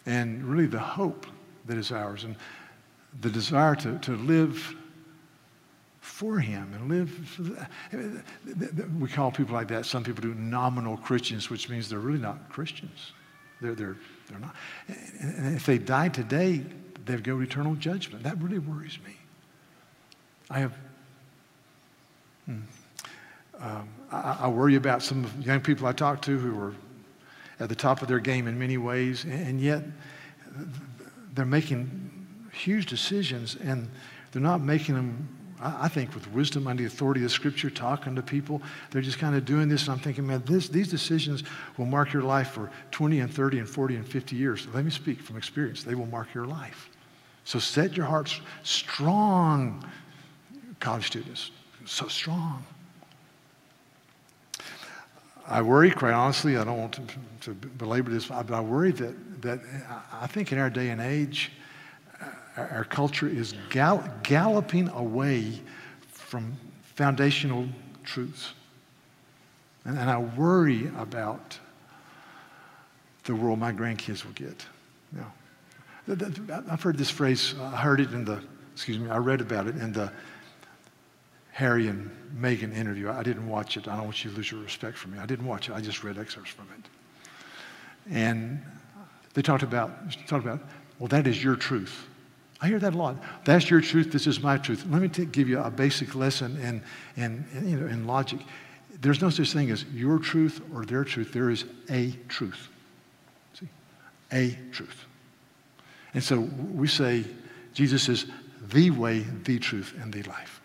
And 0.04 0.44
really 0.44 0.66
the 0.66 0.80
hope 0.80 1.28
that 1.66 1.78
is 1.78 1.92
ours 1.92 2.24
and 2.24 2.34
the 3.20 3.30
desire 3.30 3.74
to, 3.76 3.98
to 3.98 4.16
live 4.16 4.74
for 6.00 6.38
Him 6.38 6.72
and 6.74 6.88
live. 6.88 9.00
We 9.00 9.08
call 9.08 9.30
people 9.30 9.54
like 9.54 9.68
that, 9.68 9.86
some 9.86 10.04
people 10.04 10.22
do 10.22 10.34
nominal 10.34 10.96
Christians, 10.96 11.50
which 11.50 11.68
means 11.68 11.88
they're 11.88 11.98
really 11.98 12.18
not 12.18 12.48
Christians. 12.48 13.12
They're, 13.60 13.74
they're, 13.74 13.96
they're 14.28 14.38
not. 14.38 14.54
And 15.20 15.56
if 15.56 15.66
they 15.66 15.78
die 15.78 16.08
today, 16.08 16.62
they 17.04 17.16
go 17.16 17.36
to 17.36 17.42
eternal 17.42 17.74
judgment. 17.74 18.24
That 18.24 18.40
really 18.42 18.58
worries 18.58 18.98
me. 19.06 19.16
I 20.50 20.60
have. 20.60 20.74
Hmm, 22.44 22.60
um, 23.60 23.88
I, 24.12 24.38
I, 24.42 24.48
worry 24.48 24.76
about 24.76 25.02
some 25.02 25.26
young 25.40 25.60
people 25.60 25.86
I 25.86 25.92
talk 25.92 26.22
to 26.22 26.38
who 26.38 26.58
are 26.60 26.74
at 27.58 27.68
the 27.68 27.74
top 27.74 28.02
of 28.02 28.08
their 28.08 28.20
game 28.20 28.46
in 28.46 28.58
many 28.58 28.76
ways, 28.76 29.24
and 29.24 29.60
yet 29.60 29.82
they're 31.34 31.44
making 31.44 32.15
huge 32.56 32.86
decisions, 32.86 33.56
and 33.56 33.88
they're 34.32 34.42
not 34.42 34.60
making 34.60 34.94
them 34.94 35.28
I 35.58 35.88
think 35.88 36.14
with 36.14 36.30
wisdom 36.32 36.66
under 36.66 36.82
the 36.82 36.86
authority 36.86 37.24
of 37.24 37.32
Scripture, 37.32 37.70
talking 37.70 38.14
to 38.16 38.22
people, 38.22 38.60
they're 38.90 39.02
just 39.02 39.18
kind 39.18 39.34
of 39.34 39.46
doing 39.46 39.68
this. 39.68 39.84
And 39.84 39.92
I'm 39.92 39.98
thinking, 39.98 40.26
man, 40.26 40.42
this, 40.44 40.68
these 40.68 40.88
decisions 40.88 41.44
will 41.78 41.86
mark 41.86 42.12
your 42.12 42.22
life 42.22 42.50
for 42.50 42.70
20 42.90 43.20
and 43.20 43.32
30 43.32 43.60
and 43.60 43.68
40 43.68 43.96
and 43.96 44.06
50 44.06 44.36
years. 44.36 44.66
Let 44.74 44.84
me 44.84 44.90
speak 44.90 45.20
from 45.20 45.36
experience. 45.36 45.82
They 45.82 45.94
will 45.94 46.06
mark 46.06 46.34
your 46.34 46.44
life. 46.44 46.90
So 47.44 47.58
set 47.58 47.96
your 47.96 48.06
hearts 48.06 48.40
strong, 48.64 49.88
college 50.78 51.06
students. 51.06 51.52
So 51.86 52.06
strong. 52.08 52.64
I 55.48 55.62
worry, 55.62 55.90
quite 55.90 56.12
honestly, 56.12 56.56
I 56.58 56.64
don't 56.64 56.78
want 56.78 56.92
to, 56.94 57.02
to 57.42 57.54
belabor 57.54 58.10
this, 58.10 58.26
but 58.26 58.50
I 58.50 58.60
worry 58.60 58.90
that, 58.92 59.42
that 59.42 59.60
I 60.12 60.26
think 60.26 60.52
in 60.52 60.58
our 60.58 60.68
day 60.68 60.90
and 60.90 61.00
age, 61.00 61.52
our 62.56 62.84
culture 62.84 63.28
is 63.28 63.54
gall- 63.70 64.08
galloping 64.22 64.88
away 64.90 65.60
from 66.08 66.56
foundational 66.94 67.68
truths. 68.04 68.54
And, 69.84 69.98
and, 69.98 70.10
I 70.10 70.18
worry 70.18 70.88
about 70.96 71.58
the 73.24 73.34
world 73.34 73.58
my 73.58 73.72
grandkids 73.72 74.24
will 74.24 74.32
get. 74.32 74.66
I've 76.68 76.82
heard 76.82 76.96
this 76.96 77.10
phrase, 77.10 77.54
I 77.60 77.76
heard 77.76 78.00
it 78.00 78.12
in 78.12 78.24
the, 78.24 78.42
excuse 78.72 78.98
me, 78.98 79.10
I 79.10 79.18
read 79.18 79.40
about 79.40 79.66
it 79.66 79.76
in 79.76 79.92
the 79.92 80.12
Harry 81.52 81.88
and 81.88 82.10
Meghan 82.38 82.74
interview. 82.74 83.10
I 83.10 83.22
didn't 83.22 83.48
watch 83.48 83.76
it. 83.76 83.88
I 83.88 83.96
don't 83.96 84.04
want 84.04 84.24
you 84.24 84.30
to 84.30 84.36
lose 84.36 84.50
your 84.50 84.60
respect 84.60 84.98
for 84.98 85.08
me. 85.08 85.18
I 85.18 85.26
didn't 85.26 85.46
watch 85.46 85.68
it. 85.68 85.74
I 85.74 85.80
just 85.80 86.04
read 86.04 86.18
excerpts 86.18 86.50
from 86.50 86.66
it. 86.78 88.12
And 88.12 88.62
they 89.34 89.42
talked 89.42 89.62
about, 89.62 89.90
talked 90.26 90.44
about, 90.44 90.60
well, 90.98 91.08
that 91.08 91.26
is 91.26 91.42
your 91.42 91.56
truth. 91.56 92.06
I 92.60 92.68
hear 92.68 92.78
that 92.78 92.94
a 92.94 92.96
lot. 92.96 93.16
That's 93.44 93.68
your 93.68 93.80
truth. 93.80 94.12
This 94.12 94.26
is 94.26 94.40
my 94.40 94.56
truth. 94.56 94.86
Let 94.88 95.02
me 95.02 95.08
t- 95.08 95.26
give 95.26 95.48
you 95.48 95.60
a 95.60 95.70
basic 95.70 96.14
lesson 96.14 96.56
in, 96.56 96.82
in, 97.22 97.44
in, 97.54 97.68
you 97.68 97.76
know, 97.76 97.86
in 97.86 98.06
logic. 98.06 98.40
There's 99.00 99.20
no 99.20 99.28
such 99.28 99.52
thing 99.52 99.70
as 99.70 99.84
your 99.92 100.18
truth 100.18 100.62
or 100.74 100.84
their 100.84 101.04
truth. 101.04 101.32
There 101.32 101.50
is 101.50 101.66
a 101.90 102.12
truth. 102.28 102.68
See? 103.52 103.68
A 104.32 104.58
truth. 104.72 105.04
And 106.14 106.24
so 106.24 106.40
we 106.40 106.88
say 106.88 107.24
Jesus 107.74 108.08
is 108.08 108.26
the 108.68 108.90
way, 108.90 109.20
the 109.44 109.58
truth, 109.58 109.94
and 110.00 110.12
the 110.12 110.22
life. 110.22 110.62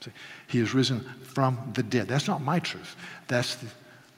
See? 0.00 0.12
He 0.46 0.60
is 0.60 0.74
risen 0.74 1.00
from 1.24 1.72
the 1.74 1.82
dead. 1.82 2.06
That's 2.06 2.28
not 2.28 2.40
my 2.40 2.60
truth. 2.60 2.94
That's 3.26 3.56
the, 3.56 3.66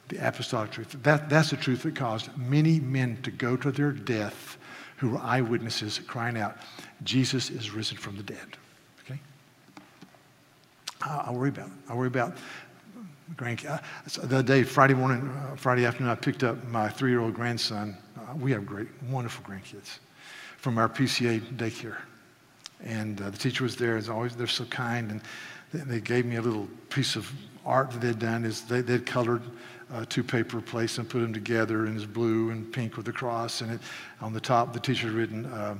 the 0.08 0.28
apostolic 0.28 0.72
truth. 0.72 0.94
That, 1.02 1.30
that's 1.30 1.48
the 1.48 1.56
truth 1.56 1.84
that 1.84 1.96
caused 1.96 2.36
many 2.36 2.80
men 2.80 3.16
to 3.22 3.30
go 3.30 3.56
to 3.56 3.72
their 3.72 3.92
death 3.92 4.58
who 4.96 5.10
were 5.10 5.18
eyewitnesses 5.18 6.00
crying 6.06 6.36
out, 6.36 6.56
Jesus 7.02 7.50
is 7.50 7.70
risen 7.72 7.96
from 7.96 8.16
the 8.16 8.22
dead. 8.22 8.56
Okay? 9.04 9.18
I, 11.02 11.30
worry 11.30 11.48
about 11.48 11.66
it. 11.66 11.72
I 11.88 11.94
worry 11.94 12.08
about 12.08 12.36
grandkids. 13.36 13.80
The 14.14 14.22
other 14.22 14.42
day, 14.42 14.62
Friday 14.62 14.94
morning, 14.94 15.28
uh, 15.28 15.56
Friday 15.56 15.84
afternoon, 15.84 16.10
I 16.10 16.14
picked 16.14 16.44
up 16.44 16.62
my 16.68 16.88
three 16.88 17.10
year 17.10 17.20
old 17.20 17.34
grandson. 17.34 17.96
Uh, 18.16 18.34
we 18.36 18.52
have 18.52 18.66
great, 18.66 18.88
wonderful 19.08 19.44
grandkids 19.44 19.98
from 20.58 20.78
our 20.78 20.88
PCA 20.88 21.40
daycare. 21.56 21.98
And 22.82 23.20
uh, 23.20 23.30
the 23.30 23.38
teacher 23.38 23.64
was 23.64 23.76
there, 23.76 23.96
as 23.96 24.08
always, 24.08 24.36
they're 24.36 24.46
so 24.46 24.64
kind. 24.66 25.10
And 25.10 25.20
they, 25.72 25.80
they 25.80 26.00
gave 26.00 26.26
me 26.26 26.36
a 26.36 26.42
little 26.42 26.68
piece 26.90 27.16
of 27.16 27.30
art 27.64 27.90
that 27.92 28.00
they'd 28.00 28.18
done. 28.18 28.44
Is 28.44 28.62
they, 28.62 28.80
they'd 28.80 29.06
colored 29.06 29.42
uh, 29.92 30.04
two 30.08 30.22
paper 30.22 30.60
plates 30.60 30.98
and 30.98 31.08
put 31.08 31.20
them 31.20 31.32
together, 31.32 31.86
and 31.86 31.96
it's 31.96 32.06
blue 32.06 32.50
and 32.50 32.72
pink 32.72 32.96
with 32.96 33.06
the 33.06 33.12
cross. 33.12 33.60
And 33.60 33.72
it, 33.72 33.80
on 34.20 34.32
the 34.32 34.40
top, 34.40 34.72
the 34.72 34.80
teacher 34.80 35.10
written, 35.10 35.46
uh, 35.46 35.76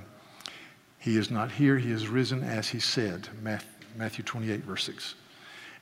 He 0.98 1.16
is 1.16 1.30
not 1.30 1.50
here, 1.50 1.78
He 1.78 1.90
is 1.90 2.08
risen 2.08 2.42
as 2.42 2.68
He 2.68 2.80
said. 2.80 3.28
Matthew 3.96 4.24
28, 4.24 4.60
verse 4.64 4.84
6. 4.84 5.14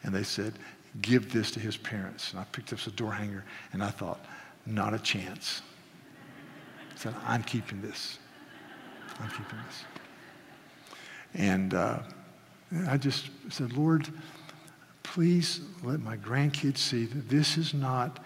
And 0.04 0.14
they 0.14 0.22
said, 0.22 0.54
Give 1.00 1.32
this 1.32 1.50
to 1.52 1.60
his 1.60 1.76
parents. 1.76 2.32
And 2.32 2.40
I 2.40 2.44
picked 2.44 2.72
up 2.72 2.80
the 2.80 2.90
door 2.90 3.12
hanger, 3.12 3.44
and 3.72 3.82
I 3.82 3.90
thought, 3.90 4.24
Not 4.66 4.92
a 4.92 4.98
chance. 4.98 5.62
I 6.94 6.98
said, 6.98 7.14
I'm 7.24 7.42
keeping 7.42 7.80
this. 7.80 8.18
I'm 9.18 9.30
keeping 9.30 9.58
this. 9.66 9.84
And 11.34 11.74
uh, 11.74 12.00
I 12.88 12.96
just 12.98 13.30
said, 13.48 13.72
Lord, 13.72 14.08
please 15.12 15.60
let 15.82 16.00
my 16.00 16.16
grandkids 16.16 16.78
see 16.78 17.04
that 17.04 17.28
this 17.28 17.58
is 17.58 17.74
not, 17.74 18.18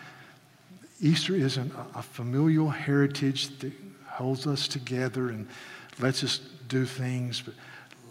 Easter 1.01 1.35
isn't 1.35 1.72
a, 1.96 2.03
familial 2.03 2.68
heritage 2.68 3.59
that 3.59 3.72
holds 4.07 4.46
us 4.46 4.68
together 4.68 5.31
and 5.31 5.49
lets 5.99 6.22
us 6.22 6.38
do 6.68 6.85
things, 6.85 7.42
but 7.42 7.55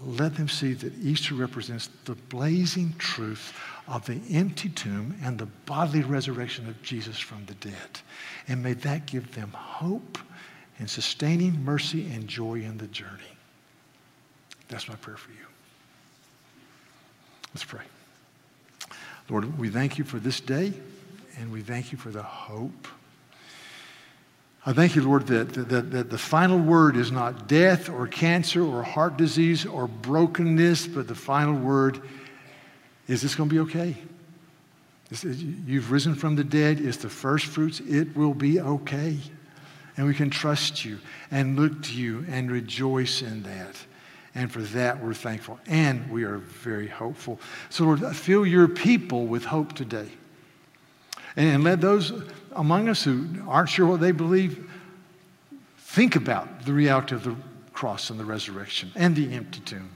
let 0.03 0.35
them 0.35 0.49
see 0.49 0.73
that 0.73 0.93
Easter 0.97 1.35
represents 1.35 1.89
the 2.03 2.15
blazing 2.15 2.93
truth 2.97 3.53
of 3.87 4.05
the 4.07 4.19
empty 4.29 4.67
tomb 4.67 5.15
and 5.23 5.37
the 5.37 5.45
bodily 5.65 6.03
resurrection 6.03 6.67
of 6.67 6.81
Jesus 6.83 7.17
from 7.17 7.45
the 7.45 7.53
dead. 7.55 8.01
And 8.49 8.61
may 8.61 8.73
that 8.73 9.05
give 9.05 9.33
them 9.33 9.51
hope 9.51 10.17
and 10.79 10.89
sustaining 10.89 11.63
mercy 11.63 12.11
and 12.13 12.27
joy 12.27 12.55
in 12.55 12.77
the 12.77 12.87
journey. 12.87 13.37
That's 14.67 14.89
my 14.89 14.95
prayer 14.95 15.15
for 15.15 15.31
you. 15.31 15.47
Let's 17.53 17.63
pray. 17.63 17.83
Lord, 19.29 19.57
we 19.57 19.69
thank 19.69 19.97
you 19.97 20.03
for 20.03 20.19
this 20.19 20.39
day, 20.39 20.73
and 21.37 21.51
we 21.51 21.61
thank 21.61 21.91
you 21.91 21.97
for 21.97 22.09
the 22.09 22.23
hope. 22.23 22.87
I 24.65 24.73
thank 24.73 24.95
you, 24.95 25.03
Lord, 25.03 25.27
that, 25.27 25.53
that, 25.53 25.91
that 25.91 26.09
the 26.09 26.17
final 26.17 26.57
word 26.57 26.97
is 26.97 27.11
not 27.11 27.47
death 27.47 27.89
or 27.89 28.07
cancer 28.07 28.63
or 28.63 28.81
heart 28.81 29.17
disease 29.17 29.65
or 29.65 29.87
brokenness, 29.87 30.87
but 30.87 31.07
the 31.07 31.15
final 31.15 31.53
word 31.53 32.01
is 33.07 33.21
this 33.21 33.35
going 33.35 33.49
to 33.49 33.53
be 33.53 33.59
okay? 33.59 33.95
You've 35.21 35.91
risen 35.91 36.15
from 36.15 36.35
the 36.35 36.43
dead. 36.43 36.81
It's 36.81 36.97
the 36.97 37.09
first 37.09 37.45
fruits. 37.45 37.79
It 37.79 38.15
will 38.17 38.33
be 38.33 38.59
okay. 38.59 39.17
And 39.97 40.07
we 40.07 40.15
can 40.15 40.29
trust 40.31 40.83
you 40.83 40.99
and 41.29 41.57
look 41.57 41.83
to 41.83 41.93
you 41.93 42.25
and 42.27 42.51
rejoice 42.51 43.21
in 43.21 43.43
that. 43.43 43.75
And 44.35 44.51
for 44.51 44.61
that, 44.61 45.01
we're 45.01 45.13
thankful. 45.13 45.59
And 45.65 46.09
we 46.11 46.25
are 46.25 46.37
very 46.37 46.87
hopeful. 46.87 47.39
So, 47.69 47.85
Lord, 47.85 48.15
fill 48.15 48.45
your 48.45 48.67
people 48.67 49.25
with 49.25 49.45
hope 49.45 49.73
today. 49.73 50.09
And 51.37 51.63
let 51.63 51.81
those 51.81 52.11
among 52.53 52.89
us 52.89 53.03
who 53.03 53.27
aren't 53.47 53.69
sure 53.69 53.87
what 53.87 54.01
they 54.01 54.11
believe 54.11 54.69
think 55.77 56.15
about 56.15 56.65
the 56.65 56.73
reality 56.73 57.15
of 57.15 57.23
the 57.23 57.35
cross 57.73 58.09
and 58.09 58.19
the 58.19 58.25
resurrection 58.25 58.91
and 58.95 59.15
the 59.15 59.33
empty 59.33 59.59
tomb 59.61 59.89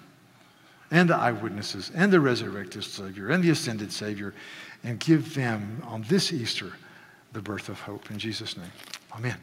and 0.92 1.10
the 1.10 1.16
eyewitnesses 1.16 1.92
and 1.94 2.12
the 2.12 2.20
resurrected 2.20 2.84
Savior 2.84 3.30
and 3.30 3.44
the 3.44 3.50
ascended 3.52 3.92
Savior 3.92 4.34
and 4.84 5.00
give 5.00 5.34
them 5.36 5.82
on 5.86 6.04
this 6.10 6.34
Easter 6.34 6.74
the 7.34 7.42
birth 7.42 7.70
of 7.70 7.80
hope. 7.80 8.10
In 8.12 8.18
Jesus' 8.18 8.58
name, 8.58 8.72
amen. 9.14 9.38